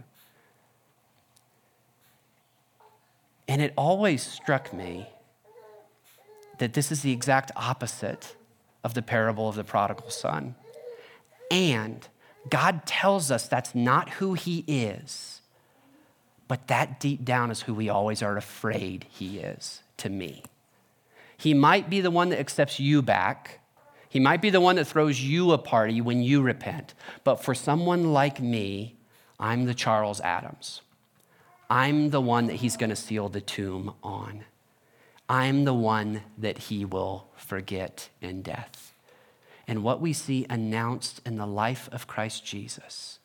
And 3.47 3.61
it 3.61 3.73
always 3.77 4.23
struck 4.23 4.73
me 4.73 5.07
that 6.57 6.73
this 6.73 6.91
is 6.91 7.03
the 7.03 7.11
exact 7.11 7.51
opposite 7.55 8.35
of 8.83 8.95
the 8.95 9.03
parable 9.03 9.47
of 9.47 9.53
the 9.53 9.63
prodigal 9.63 10.09
son. 10.09 10.55
And 11.51 12.07
God 12.49 12.87
tells 12.87 13.29
us 13.29 13.47
that's 13.47 13.75
not 13.75 14.09
who 14.13 14.33
he 14.33 14.63
is, 14.67 15.41
but 16.47 16.69
that 16.69 16.99
deep 16.99 17.23
down 17.23 17.51
is 17.51 17.61
who 17.61 17.75
we 17.75 17.87
always 17.87 18.23
are 18.23 18.35
afraid 18.35 19.05
he 19.11 19.37
is 19.37 19.83
to 19.97 20.09
me. 20.09 20.41
He 21.37 21.53
might 21.53 21.87
be 21.87 22.01
the 22.01 22.09
one 22.09 22.29
that 22.29 22.39
accepts 22.39 22.79
you 22.79 23.03
back 23.03 23.59
he 24.09 24.19
might 24.19 24.41
be 24.41 24.49
the 24.49 24.61
one 24.61 24.75
that 24.77 24.85
throws 24.85 25.21
you 25.21 25.51
a 25.51 25.57
party 25.57 26.01
when 26.01 26.21
you 26.21 26.41
repent. 26.41 26.93
But 27.23 27.43
for 27.43 27.53
someone 27.53 28.13
like 28.13 28.39
me, 28.39 28.95
I'm 29.39 29.65
the 29.65 29.73
Charles 29.73 30.21
Adams. 30.21 30.81
I'm 31.69 32.11
the 32.11 32.21
one 32.21 32.47
that 32.47 32.57
he's 32.57 32.77
going 32.77 32.91
to 32.91 32.95
seal 32.95 33.29
the 33.29 33.41
tomb 33.41 33.93
on. 34.03 34.45
I'm 35.27 35.63
the 35.65 35.73
one 35.73 36.21
that 36.37 36.57
he 36.57 36.85
will 36.85 37.27
forget 37.35 38.09
in 38.21 38.41
death. 38.41 38.93
And 39.67 39.83
what 39.83 39.99
we 39.99 40.13
see 40.13 40.45
announced 40.49 41.21
in 41.25 41.37
the 41.37 41.47
life 41.47 41.89
of 41.91 42.05
Christ 42.05 42.45
Jesus 42.45 43.19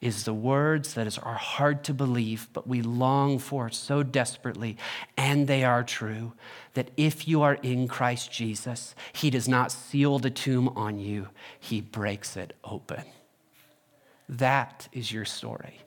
is 0.00 0.24
the 0.24 0.34
words 0.34 0.94
that 0.94 1.18
are 1.22 1.34
hard 1.34 1.84
to 1.84 1.94
believe, 1.94 2.48
but 2.52 2.66
we 2.66 2.82
long 2.82 3.38
for 3.38 3.70
so 3.70 4.02
desperately, 4.02 4.76
and 5.16 5.46
they 5.46 5.64
are 5.64 5.82
true 5.82 6.32
that 6.74 6.90
if 6.96 7.26
you 7.26 7.42
are 7.42 7.54
in 7.54 7.88
Christ 7.88 8.30
Jesus, 8.30 8.94
He 9.12 9.30
does 9.30 9.48
not 9.48 9.72
seal 9.72 10.18
the 10.18 10.30
tomb 10.30 10.68
on 10.70 10.98
you, 10.98 11.28
He 11.58 11.80
breaks 11.80 12.36
it 12.36 12.54
open. 12.64 13.02
That 14.28 14.88
is 14.92 15.12
your 15.12 15.24
story. 15.24 15.80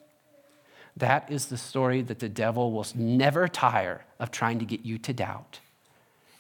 That 0.98 1.32
is 1.32 1.46
the 1.48 1.58
story 1.58 2.02
that 2.02 2.20
the 2.20 2.30
devil 2.30 2.72
will 2.72 2.88
never 2.96 3.48
tire 3.48 4.06
of 4.20 4.32
trying 4.32 4.60
to 4.60 4.66
get 4.66 4.86
you 4.86 4.98
to 5.00 5.14
doubt. 5.14 5.60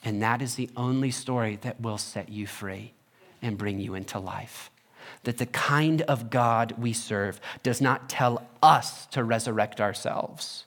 And 0.03 0.21
that 0.21 0.41
is 0.41 0.55
the 0.55 0.69
only 0.75 1.11
story 1.11 1.57
that 1.61 1.79
will 1.79 1.97
set 1.97 2.29
you 2.29 2.47
free 2.47 2.93
and 3.41 3.57
bring 3.57 3.79
you 3.79 3.95
into 3.95 4.19
life 4.19 4.71
that 5.23 5.37
the 5.37 5.45
kind 5.45 6.01
of 6.03 6.29
God 6.29 6.73
we 6.77 6.93
serve 6.93 7.41
does 7.63 7.81
not 7.81 8.09
tell 8.09 8.47
us 8.63 9.05
to 9.07 9.23
resurrect 9.23 9.81
ourselves, 9.81 10.65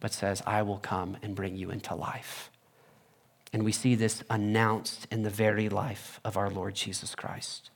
but 0.00 0.12
says, 0.12 0.42
I 0.46 0.62
will 0.62 0.78
come 0.78 1.16
and 1.22 1.34
bring 1.34 1.56
you 1.56 1.70
into 1.70 1.94
life. 1.94 2.50
And 3.52 3.64
we 3.64 3.72
see 3.72 3.94
this 3.94 4.24
announced 4.28 5.06
in 5.10 5.22
the 5.22 5.30
very 5.30 5.68
life 5.68 6.20
of 6.24 6.36
our 6.36 6.50
Lord 6.50 6.74
Jesus 6.74 7.14
Christ. 7.14 7.70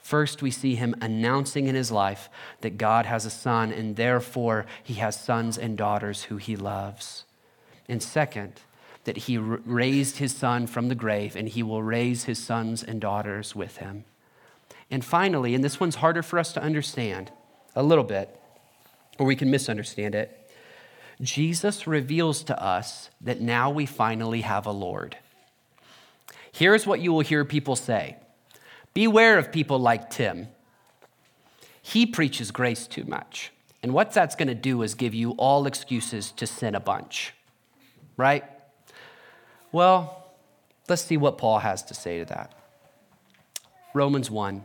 First, 0.00 0.40
we 0.40 0.50
see 0.50 0.76
him 0.76 0.94
announcing 1.00 1.66
in 1.66 1.74
his 1.74 1.90
life 1.90 2.30
that 2.62 2.78
God 2.78 3.04
has 3.04 3.26
a 3.26 3.30
son, 3.30 3.70
and 3.70 3.96
therefore 3.96 4.64
he 4.82 4.94
has 4.94 5.20
sons 5.20 5.58
and 5.58 5.76
daughters 5.76 6.24
who 6.24 6.38
he 6.38 6.56
loves. 6.56 7.24
And 7.88 8.02
second, 8.02 8.60
that 9.04 9.18
he 9.18 9.36
raised 9.36 10.16
his 10.16 10.34
son 10.34 10.66
from 10.66 10.88
the 10.88 10.94
grave, 10.94 11.36
and 11.36 11.48
he 11.48 11.62
will 11.62 11.82
raise 11.82 12.24
his 12.24 12.42
sons 12.42 12.82
and 12.82 13.00
daughters 13.00 13.54
with 13.54 13.76
him. 13.76 14.04
And 14.90 15.04
finally, 15.04 15.54
and 15.54 15.64
this 15.64 15.80
one's 15.80 15.96
harder 15.96 16.22
for 16.22 16.38
us 16.38 16.52
to 16.52 16.62
understand 16.62 17.32
a 17.74 17.82
little 17.82 18.04
bit, 18.04 18.38
or 19.18 19.26
we 19.26 19.36
can 19.36 19.50
misunderstand 19.50 20.14
it. 20.14 20.40
Jesus 21.20 21.86
reveals 21.86 22.42
to 22.44 22.62
us 22.62 23.10
that 23.20 23.40
now 23.40 23.70
we 23.70 23.86
finally 23.86 24.42
have 24.42 24.66
a 24.66 24.72
Lord. 24.72 25.16
Here's 26.52 26.86
what 26.86 27.00
you 27.00 27.12
will 27.12 27.20
hear 27.20 27.44
people 27.44 27.76
say 27.76 28.16
Beware 28.92 29.38
of 29.38 29.50
people 29.50 29.78
like 29.78 30.10
Tim. 30.10 30.48
He 31.82 32.06
preaches 32.06 32.50
grace 32.50 32.86
too 32.86 33.04
much. 33.04 33.52
And 33.82 33.92
what 33.92 34.12
that's 34.12 34.34
going 34.34 34.48
to 34.48 34.54
do 34.54 34.80
is 34.80 34.94
give 34.94 35.12
you 35.12 35.32
all 35.32 35.66
excuses 35.66 36.32
to 36.32 36.46
sin 36.46 36.74
a 36.74 36.80
bunch, 36.80 37.34
right? 38.16 38.44
Well, 39.72 40.32
let's 40.88 41.02
see 41.02 41.18
what 41.18 41.36
Paul 41.36 41.58
has 41.58 41.82
to 41.82 41.94
say 41.94 42.20
to 42.20 42.24
that. 42.26 42.54
Romans 43.92 44.30
1 44.30 44.64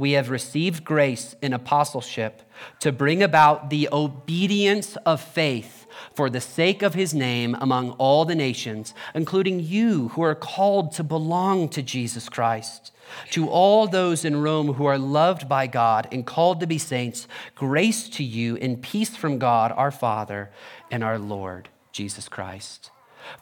we 0.00 0.12
have 0.12 0.30
received 0.30 0.82
grace 0.82 1.36
in 1.42 1.52
apostleship 1.52 2.40
to 2.78 2.90
bring 2.90 3.22
about 3.22 3.68
the 3.68 3.86
obedience 3.92 4.96
of 5.04 5.20
faith 5.20 5.86
for 6.14 6.30
the 6.30 6.40
sake 6.40 6.80
of 6.80 6.94
his 6.94 7.12
name 7.12 7.54
among 7.60 7.90
all 7.92 8.24
the 8.24 8.34
nations, 8.34 8.94
including 9.14 9.60
you 9.60 10.08
who 10.08 10.22
are 10.22 10.34
called 10.34 10.90
to 10.90 11.04
belong 11.04 11.68
to 11.68 11.82
Jesus 11.82 12.30
Christ. 12.30 12.92
To 13.32 13.50
all 13.50 13.86
those 13.86 14.24
in 14.24 14.40
Rome 14.40 14.72
who 14.74 14.86
are 14.86 14.96
loved 14.96 15.46
by 15.46 15.66
God 15.66 16.08
and 16.10 16.24
called 16.24 16.60
to 16.60 16.66
be 16.66 16.78
saints, 16.78 17.28
grace 17.54 18.08
to 18.08 18.24
you 18.24 18.56
and 18.56 18.80
peace 18.80 19.14
from 19.14 19.38
God 19.38 19.70
our 19.72 19.90
Father 19.90 20.50
and 20.90 21.04
our 21.04 21.18
Lord 21.18 21.68
Jesus 21.92 22.26
Christ. 22.26 22.90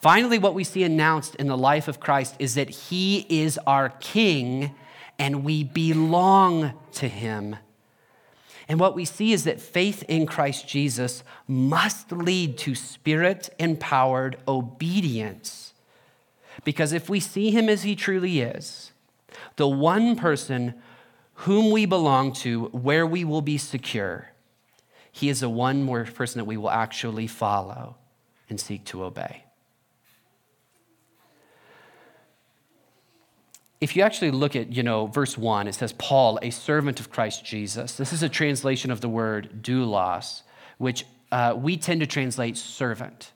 Finally, 0.01 0.41
what 0.41 0.55
we 0.55 0.65
see 0.65 0.83
announced 0.83 1.37
in 1.37 1.47
the 1.47 1.57
life 1.57 1.87
of 1.87 2.01
Christ 2.01 2.35
is 2.41 2.57
that 2.57 2.69
he 2.69 3.27
is 3.29 3.61
our 3.65 3.91
King 4.01 4.75
and 5.19 5.45
we 5.45 5.65
belong 5.65 6.73
to 6.93 7.09
him. 7.09 7.57
And 8.69 8.79
what 8.79 8.95
we 8.95 9.05
see 9.05 9.33
is 9.33 9.45
that 9.45 9.61
faith 9.61 10.05
in 10.09 10.27
Christ 10.27 10.69
Jesus 10.69 11.25
must 11.47 12.13
lead 12.13 12.59
to 12.59 12.75
spirit 12.75 13.49
empowered 13.59 14.37
obedience. 14.47 15.73
Because 16.65 16.93
if 16.93 17.09
we 17.09 17.19
see 17.19 17.51
him 17.51 17.69
as 17.69 17.83
he 17.83 17.97
truly 17.97 18.41
is, 18.41 18.93
the 19.57 19.69
one 19.69 20.17
person 20.17 20.75
whom 21.43 21.71
we 21.71 21.87
belong 21.87 22.33
to, 22.33 22.67
where 22.67 23.07
we 23.07 23.25
will 23.25 23.43
be 23.43 23.59
secure, 23.59 24.33
he 25.11 25.29
is 25.29 25.41
the 25.41 25.49
one 25.49 25.83
more 25.83 26.05
person 26.05 26.39
that 26.39 26.45
we 26.45 26.57
will 26.57 26.71
actually 26.71 27.27
follow 27.27 27.97
and 28.51 28.61
seek 28.61 28.85
to 28.87 29.03
obey. 29.03 29.45
If 33.81 33.95
you 33.95 34.03
actually 34.03 34.33
look 34.33 34.57
at, 34.57 34.73
you 34.73 34.83
know, 34.83 35.07
verse 35.07 35.39
1, 35.39 35.69
it 35.69 35.75
says, 35.75 35.93
Paul, 35.93 36.39
a 36.43 36.51
servant 36.51 36.99
of 36.99 37.11
Christ 37.11 37.45
Jesus. 37.45 37.97
This 37.97 38.13
is 38.13 38.23
a 38.23 38.29
translation 38.29 38.91
of 38.91 39.01
the 39.01 39.09
word 39.09 39.63
doulos, 39.63 40.43
which 40.79 41.05
uh, 41.31 41.55
we 41.57 41.77
tend 41.77 42.01
to 42.01 42.07
translate 42.07 42.57
servant. 42.57 43.33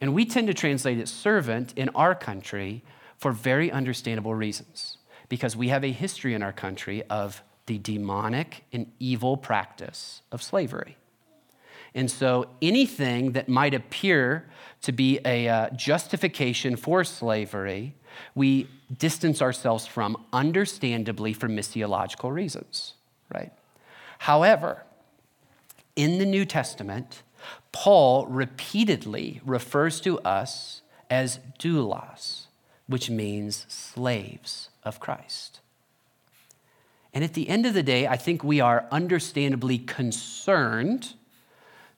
And 0.00 0.14
we 0.14 0.24
tend 0.24 0.46
to 0.46 0.54
translate 0.54 0.98
it 0.98 1.08
servant 1.08 1.72
in 1.76 1.88
our 1.90 2.14
country 2.14 2.84
for 3.18 3.32
very 3.32 3.70
understandable 3.70 4.34
reasons, 4.34 4.98
because 5.28 5.56
we 5.56 5.68
have 5.68 5.84
a 5.84 5.92
history 5.92 6.34
in 6.34 6.42
our 6.42 6.52
country 6.52 7.02
of 7.10 7.42
the 7.66 7.78
demonic 7.78 8.64
and 8.72 8.90
evil 8.98 9.36
practice 9.36 10.22
of 10.32 10.42
slavery. 10.42 10.96
And 11.94 12.10
so 12.10 12.46
anything 12.62 13.32
that 13.32 13.48
might 13.48 13.74
appear 13.74 14.48
to 14.82 14.92
be 14.92 15.18
a 15.24 15.48
uh, 15.48 15.70
justification 15.70 16.76
for 16.76 17.02
slavery 17.02 17.96
we 18.34 18.68
distance 18.98 19.40
ourselves 19.42 19.86
from, 19.86 20.16
understandably, 20.32 21.32
for 21.32 21.48
missiological 21.48 22.32
reasons, 22.32 22.94
right? 23.34 23.52
However, 24.18 24.84
in 25.96 26.18
the 26.18 26.26
New 26.26 26.44
Testament, 26.44 27.22
Paul 27.72 28.26
repeatedly 28.26 29.40
refers 29.44 30.00
to 30.02 30.18
us 30.20 30.82
as 31.08 31.40
doulos, 31.58 32.46
which 32.86 33.10
means 33.10 33.66
slaves 33.68 34.70
of 34.84 35.00
Christ. 35.00 35.60
And 37.12 37.24
at 37.24 37.34
the 37.34 37.48
end 37.48 37.66
of 37.66 37.74
the 37.74 37.82
day, 37.82 38.06
I 38.06 38.16
think 38.16 38.44
we 38.44 38.60
are 38.60 38.86
understandably 38.92 39.78
concerned 39.78 41.14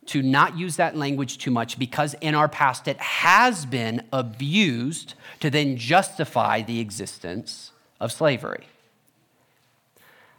to 0.06 0.22
not 0.22 0.58
use 0.58 0.76
that 0.76 0.96
language 0.96 1.38
too 1.38 1.50
much 1.50 1.78
because 1.78 2.14
in 2.20 2.34
our 2.34 2.48
past 2.48 2.88
it 2.88 2.98
has 2.98 3.64
been 3.64 4.02
abused 4.12 5.14
to 5.40 5.50
then 5.50 5.76
justify 5.76 6.62
the 6.62 6.80
existence 6.80 7.72
of 8.00 8.10
slavery. 8.10 8.66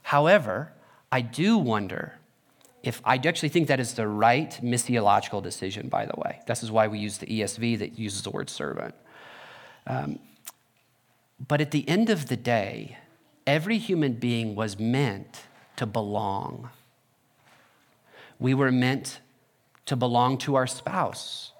However, 0.03 0.73
I 1.11 1.21
do 1.21 1.57
wonder 1.57 2.15
if 2.83 3.01
I 3.05 3.15
actually 3.15 3.49
think 3.49 3.69
that 3.69 3.79
is 3.79 3.93
the 3.93 4.07
right 4.07 4.51
missiological 4.61 5.41
decision, 5.41 5.87
by 5.87 6.05
the 6.05 6.15
way. 6.17 6.41
This 6.45 6.61
is 6.63 6.69
why 6.71 6.87
we 6.87 6.99
use 6.99 7.17
the 7.17 7.27
ESV 7.27 7.79
that 7.79 7.97
uses 7.97 8.23
the 8.23 8.29
word 8.29 8.49
servant. 8.49 8.93
Um, 9.87 10.19
but 11.47 11.61
at 11.61 11.71
the 11.71 11.87
end 11.87 12.09
of 12.09 12.27
the 12.27 12.35
day, 12.35 12.97
every 13.47 13.77
human 13.77 14.13
being 14.13 14.55
was 14.55 14.77
meant 14.77 15.43
to 15.77 15.85
belong. 15.85 16.69
We 18.39 18.53
were 18.53 18.71
meant 18.71 19.19
to 19.85 19.95
belong 19.95 20.37
to 20.39 20.55
our 20.55 20.67
spouse. 20.67 21.51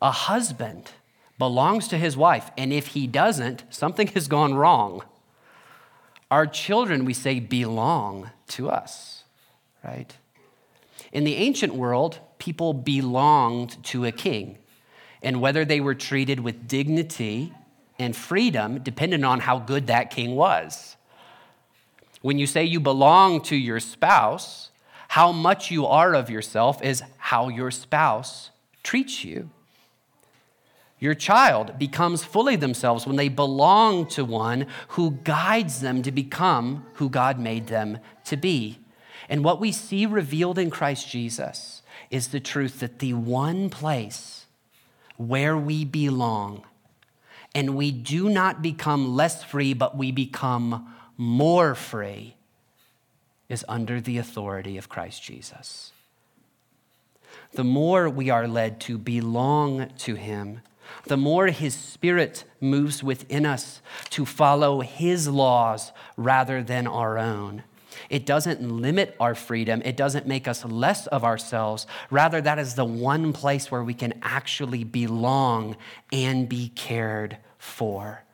A 0.00 0.10
husband 0.10 0.90
belongs 1.38 1.88
to 1.88 1.98
his 1.98 2.16
wife, 2.16 2.50
and 2.56 2.72
if 2.72 2.88
he 2.88 3.06
doesn't, 3.06 3.64
something 3.70 4.06
has 4.08 4.28
gone 4.28 4.54
wrong. 4.54 5.02
Our 6.30 6.46
children, 6.46 7.04
we 7.04 7.14
say, 7.14 7.40
belong 7.40 8.30
to 8.48 8.70
us, 8.70 9.24
right? 9.84 10.14
In 11.12 11.24
the 11.24 11.36
ancient 11.36 11.74
world, 11.74 12.20
people 12.38 12.72
belonged 12.72 13.82
to 13.84 14.04
a 14.04 14.12
king, 14.12 14.58
and 15.22 15.40
whether 15.40 15.64
they 15.64 15.80
were 15.80 15.94
treated 15.94 16.40
with 16.40 16.68
dignity 16.68 17.52
and 17.98 18.16
freedom 18.16 18.82
depended 18.82 19.24
on 19.24 19.40
how 19.40 19.58
good 19.58 19.88
that 19.88 20.10
king 20.10 20.34
was. 20.36 20.96
When 22.22 22.38
you 22.38 22.46
say 22.46 22.64
you 22.64 22.80
belong 22.80 23.42
to 23.42 23.56
your 23.56 23.80
spouse, 23.80 24.70
how 25.08 25.32
much 25.32 25.70
you 25.70 25.86
are 25.86 26.14
of 26.14 26.30
yourself 26.30 26.82
is 26.82 27.02
how 27.30 27.46
your 27.46 27.70
spouse 27.70 28.50
treats 28.82 29.22
you. 29.22 29.48
Your 30.98 31.14
child 31.14 31.78
becomes 31.78 32.24
fully 32.24 32.56
themselves 32.56 33.06
when 33.06 33.14
they 33.14 33.28
belong 33.28 34.06
to 34.08 34.24
one 34.24 34.66
who 34.88 35.12
guides 35.22 35.80
them 35.80 36.02
to 36.02 36.10
become 36.10 36.84
who 36.94 37.08
God 37.08 37.38
made 37.38 37.68
them 37.68 38.00
to 38.24 38.36
be. 38.36 38.80
And 39.28 39.44
what 39.44 39.60
we 39.60 39.70
see 39.70 40.06
revealed 40.06 40.58
in 40.58 40.70
Christ 40.70 41.08
Jesus 41.08 41.82
is 42.10 42.28
the 42.28 42.40
truth 42.40 42.80
that 42.80 42.98
the 42.98 43.14
one 43.14 43.70
place 43.70 44.46
where 45.16 45.56
we 45.56 45.84
belong, 45.84 46.64
and 47.54 47.76
we 47.76 47.92
do 47.92 48.28
not 48.28 48.60
become 48.60 49.14
less 49.14 49.44
free, 49.44 49.72
but 49.72 49.96
we 49.96 50.10
become 50.10 50.92
more 51.16 51.76
free 51.76 52.34
is 53.48 53.64
under 53.68 54.00
the 54.00 54.18
authority 54.18 54.76
of 54.76 54.88
Christ 54.88 55.22
Jesus. 55.22 55.92
The 57.52 57.64
more 57.64 58.08
we 58.08 58.30
are 58.30 58.46
led 58.46 58.80
to 58.82 58.96
belong 58.98 59.90
to 59.98 60.14
Him, 60.14 60.60
the 61.06 61.16
more 61.16 61.48
His 61.48 61.74
Spirit 61.74 62.44
moves 62.60 63.02
within 63.02 63.44
us 63.44 63.80
to 64.10 64.24
follow 64.24 64.80
His 64.80 65.28
laws 65.28 65.92
rather 66.16 66.62
than 66.62 66.86
our 66.86 67.18
own. 67.18 67.64
It 68.08 68.24
doesn't 68.24 68.62
limit 68.62 69.16
our 69.20 69.34
freedom. 69.34 69.82
It 69.84 69.96
doesn't 69.96 70.26
make 70.26 70.48
us 70.48 70.64
less 70.64 71.06
of 71.08 71.24
ourselves. 71.24 71.86
Rather, 72.10 72.40
that 72.40 72.58
is 72.58 72.74
the 72.74 72.84
one 72.84 73.32
place 73.32 73.70
where 73.70 73.82
we 73.82 73.94
can 73.94 74.14
actually 74.22 74.84
belong 74.84 75.76
and 76.12 76.48
be 76.48 76.68
cared 76.68 77.38
for. 77.58 78.24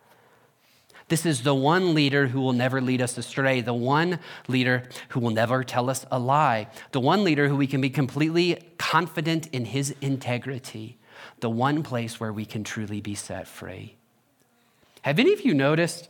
This 1.09 1.24
is 1.24 1.42
the 1.42 1.55
one 1.55 1.94
leader 1.94 2.26
who 2.26 2.40
will 2.40 2.52
never 2.52 2.81
lead 2.81 3.00
us 3.00 3.16
astray, 3.16 3.61
the 3.61 3.72
one 3.72 4.18
leader 4.48 4.88
who 5.11 5.20
will 5.20 5.31
never 5.31 5.62
tell 5.62 5.88
us 5.88 6.05
a 6.11 6.18
lie, 6.18 6.66
the 6.90 6.98
one 6.98 7.22
leader 7.22 7.46
who 7.48 7.55
we 7.57 7.68
can 7.68 7.81
be 7.81 7.90
completely 7.90 8.59
confident 8.90 9.49
in 9.49 9.64
his 9.64 9.92
integrity, 10.01 10.96
the 11.40 11.51
one 11.51 11.83
place 11.83 12.20
where 12.20 12.33
we 12.33 12.44
can 12.44 12.62
truly 12.62 13.01
be 13.01 13.16
set 13.16 13.49
free. 13.49 13.96
Have 15.03 15.18
any 15.18 15.33
of 15.33 15.40
you 15.40 15.55
noticed 15.55 16.09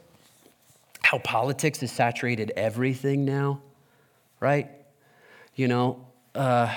how 1.01 1.19
politics 1.19 1.81
has 1.81 1.91
saturated 1.91 2.53
everything 2.55 3.25
now? 3.25 3.63
Right? 4.41 4.71
You 5.55 5.69
know, 5.69 6.07
uh, 6.35 6.75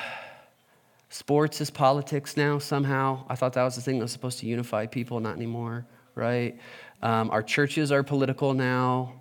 sports 1.09 1.59
is 1.59 1.69
politics 1.69 2.37
now 2.37 2.59
somehow. 2.59 3.25
I 3.27 3.35
thought 3.35 3.51
that 3.53 3.63
was 3.63 3.75
the 3.75 3.81
thing 3.81 3.97
that 3.99 4.05
was 4.05 4.13
supposed 4.13 4.39
to 4.39 4.45
unify 4.45 4.85
people, 4.85 5.19
not 5.19 5.35
anymore, 5.35 5.85
right? 6.15 6.57
Um, 7.01 7.29
our 7.29 7.43
churches 7.43 7.91
are 7.91 8.03
political 8.03 8.53
now. 8.53 9.15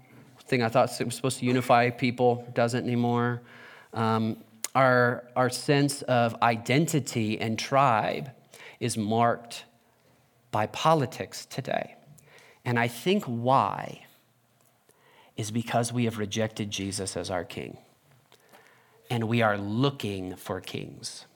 Thing 0.45 0.63
I 0.63 0.69
thought 0.69 0.91
was 1.05 1.15
supposed 1.17 1.41
to 1.41 1.45
unify 1.45 1.91
people 1.91 2.47
doesn't 2.55 2.85
anymore. 2.85 3.43
Um, 3.93 4.37
our, 4.75 5.25
our 5.35 5.51
sense 5.51 6.03
of 6.03 6.35
identity 6.43 7.41
and 7.41 7.59
tribe 7.59 8.31
is 8.81 8.97
marked 8.97 9.65
by 10.51 10.67
politics 10.67 11.47
today. 11.47 11.97
And 12.65 12.79
I 12.79 12.89
think 12.89 13.25
why 13.25 14.05
is 15.37 15.51
because 15.51 15.93
we 15.93 16.05
have 16.05 16.19
rejected 16.19 16.71
Jesus 16.71 17.17
as 17.17 17.31
our 17.31 17.45
king. 17.45 17.79
And 19.11 19.25
we 19.25 19.41
are 19.41 19.57
looking 19.57 20.37
for 20.37 20.61
kings. 20.61 21.27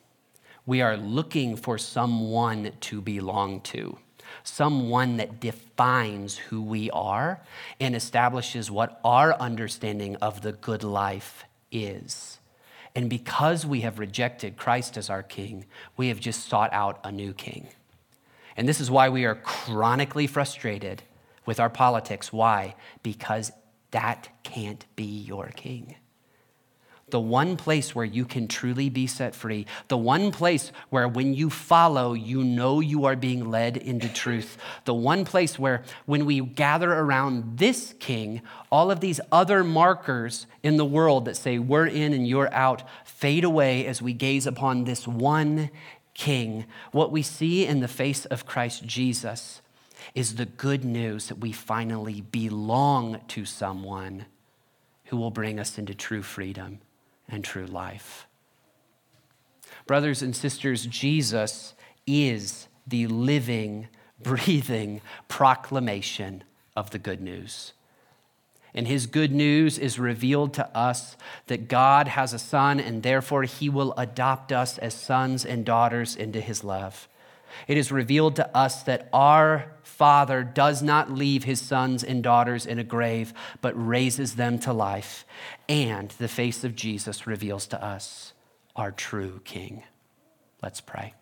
We 0.66 0.82
are 0.82 0.96
looking 0.96 1.56
for 1.56 1.78
someone 1.78 2.72
to 2.80 3.00
belong 3.00 3.60
to. 3.62 3.98
someone 4.44 5.16
that 5.18 5.40
defines 5.40 6.36
who 6.36 6.62
we 6.62 6.90
are 6.90 7.40
and 7.80 7.94
establishes 7.94 8.70
what 8.70 9.00
our 9.04 9.34
understanding 9.34 10.16
of 10.16 10.42
the 10.42 10.52
good 10.52 10.82
life 10.82 11.44
is. 11.70 12.38
And 12.94 13.08
because 13.08 13.64
we 13.64 13.80
have 13.80 13.98
rejected 13.98 14.56
Christ 14.56 14.96
as 14.96 15.08
our 15.08 15.22
king, 15.22 15.64
we 15.96 16.08
have 16.08 16.20
just 16.20 16.48
sought 16.48 16.72
out 16.72 17.00
a 17.04 17.10
new 17.10 17.32
king. 17.32 17.68
And 18.56 18.68
this 18.68 18.80
is 18.80 18.90
why 18.90 19.08
we 19.08 19.24
are 19.24 19.34
chronically 19.34 20.26
frustrated 20.26 21.02
with 21.46 21.58
our 21.58 21.70
politics. 21.70 22.32
Why? 22.32 22.74
Because 23.02 23.50
that 23.92 24.28
can't 24.42 24.84
be 24.94 25.04
your 25.04 25.48
king 25.56 25.96
the 27.12 27.20
one 27.20 27.58
place 27.58 27.94
where 27.94 28.06
you 28.06 28.24
can 28.24 28.48
truly 28.48 28.88
be 28.88 29.06
set 29.06 29.34
free, 29.34 29.66
the 29.88 29.98
one 29.98 30.32
place 30.32 30.72
where 30.88 31.06
when 31.06 31.34
you 31.34 31.50
follow, 31.50 32.14
you 32.14 32.42
know 32.42 32.80
you 32.80 33.04
are 33.04 33.14
being 33.14 33.50
led 33.50 33.76
into 33.76 34.08
truth, 34.08 34.56
the 34.86 34.94
one 34.94 35.26
place 35.26 35.58
where 35.58 35.82
when 36.06 36.24
we 36.24 36.40
gather 36.40 36.90
around 36.90 37.58
this 37.58 37.94
king, 38.00 38.40
all 38.70 38.90
of 38.90 39.00
these 39.00 39.20
other 39.30 39.62
markers 39.62 40.46
in 40.62 40.78
the 40.78 40.86
world 40.86 41.26
that 41.26 41.36
say 41.36 41.58
we're 41.58 41.86
in 41.86 42.14
and 42.14 42.26
you're 42.26 42.52
out 42.52 42.82
fade 43.04 43.44
away 43.44 43.86
as 43.86 44.00
we 44.00 44.14
gaze 44.14 44.46
upon 44.46 44.84
this 44.84 45.06
one 45.06 45.68
king. 46.14 46.64
What 46.92 47.12
we 47.12 47.20
see 47.22 47.66
in 47.66 47.80
the 47.80 47.88
face 47.88 48.24
of 48.24 48.46
Christ 48.46 48.86
Jesus 48.86 49.60
is 50.14 50.36
the 50.36 50.46
good 50.46 50.82
news 50.82 51.28
that 51.28 51.38
we 51.38 51.52
finally 51.52 52.22
belong 52.22 53.20
to 53.28 53.44
someone 53.44 54.24
who 55.04 55.18
will 55.18 55.30
bring 55.30 55.60
us 55.60 55.76
into 55.76 55.94
true 55.94 56.22
freedom 56.22 56.80
and 57.32 57.42
true 57.42 57.66
life. 57.66 58.26
Brothers 59.86 60.22
and 60.22 60.36
sisters, 60.36 60.86
Jesus 60.86 61.74
is 62.06 62.68
the 62.86 63.06
living, 63.08 63.88
breathing 64.22 65.00
proclamation 65.26 66.44
of 66.76 66.90
the 66.90 66.98
good 66.98 67.20
news. 67.20 67.72
And 68.74 68.86
his 68.86 69.06
good 69.06 69.32
news 69.32 69.78
is 69.78 69.98
revealed 69.98 70.54
to 70.54 70.76
us 70.76 71.16
that 71.46 71.68
God 71.68 72.08
has 72.08 72.32
a 72.32 72.38
son, 72.38 72.80
and 72.80 73.02
therefore 73.02 73.42
he 73.42 73.68
will 73.68 73.92
adopt 73.98 74.50
us 74.50 74.78
as 74.78 74.94
sons 74.94 75.44
and 75.44 75.64
daughters 75.64 76.16
into 76.16 76.40
his 76.40 76.64
love. 76.64 77.06
It 77.68 77.76
is 77.76 77.92
revealed 77.92 78.36
to 78.36 78.56
us 78.56 78.82
that 78.84 79.08
our 79.12 79.72
Father 79.82 80.42
does 80.42 80.82
not 80.82 81.12
leave 81.12 81.44
his 81.44 81.60
sons 81.60 82.02
and 82.02 82.22
daughters 82.22 82.66
in 82.66 82.78
a 82.78 82.84
grave, 82.84 83.32
but 83.60 83.72
raises 83.74 84.34
them 84.34 84.58
to 84.60 84.72
life. 84.72 85.24
And 85.68 86.10
the 86.12 86.28
face 86.28 86.64
of 86.64 86.74
Jesus 86.74 87.26
reveals 87.26 87.66
to 87.68 87.84
us 87.84 88.32
our 88.74 88.90
true 88.90 89.40
King. 89.44 89.82
Let's 90.62 90.80
pray. 90.80 91.14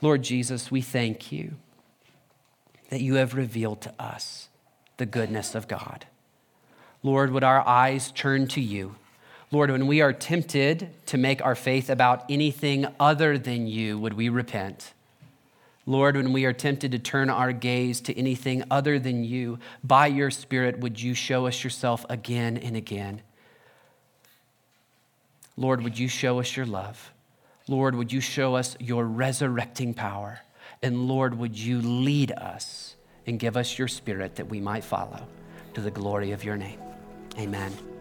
Lord 0.00 0.22
Jesus, 0.22 0.70
we 0.70 0.82
thank 0.82 1.32
you 1.32 1.56
that 2.90 3.00
you 3.00 3.14
have 3.14 3.34
revealed 3.34 3.80
to 3.82 3.94
us 3.98 4.48
the 4.96 5.06
goodness 5.06 5.54
of 5.54 5.68
God. 5.68 6.06
Lord, 7.02 7.30
would 7.30 7.44
our 7.44 7.66
eyes 7.66 8.10
turn 8.10 8.48
to 8.48 8.60
you? 8.60 8.96
Lord, 9.52 9.70
when 9.70 9.86
we 9.86 10.00
are 10.00 10.12
tempted 10.12 10.90
to 11.06 11.16
make 11.16 11.44
our 11.44 11.54
faith 11.54 11.88
about 11.88 12.24
anything 12.28 12.86
other 12.98 13.38
than 13.38 13.66
you, 13.66 13.98
would 13.98 14.14
we 14.14 14.28
repent? 14.28 14.92
Lord, 15.86 16.16
when 16.16 16.32
we 16.32 16.44
are 16.44 16.52
tempted 16.52 16.90
to 16.92 16.98
turn 16.98 17.30
our 17.30 17.52
gaze 17.52 18.00
to 18.02 18.18
anything 18.18 18.64
other 18.72 18.98
than 18.98 19.22
you, 19.22 19.60
by 19.84 20.08
your 20.08 20.32
Spirit, 20.32 20.80
would 20.80 21.00
you 21.00 21.14
show 21.14 21.46
us 21.46 21.62
yourself 21.62 22.04
again 22.10 22.56
and 22.56 22.76
again? 22.76 23.22
Lord, 25.56 25.82
would 25.82 25.96
you 25.96 26.08
show 26.08 26.40
us 26.40 26.56
your 26.56 26.66
love? 26.66 27.12
Lord, 27.68 27.94
would 27.94 28.12
you 28.12 28.20
show 28.20 28.56
us 28.56 28.76
your 28.80 29.04
resurrecting 29.04 29.94
power? 29.94 30.40
And 30.82 31.06
Lord, 31.06 31.38
would 31.38 31.56
you 31.56 31.80
lead 31.80 32.32
us 32.32 32.96
and 33.26 33.38
give 33.38 33.56
us 33.56 33.78
your 33.78 33.88
Spirit 33.88 34.36
that 34.36 34.48
we 34.48 34.60
might 34.60 34.84
follow 34.84 35.26
to 35.74 35.80
the 35.80 35.90
glory 35.90 36.32
of 36.32 36.42
your 36.42 36.56
name? 36.56 36.80
Amen. 37.38 37.95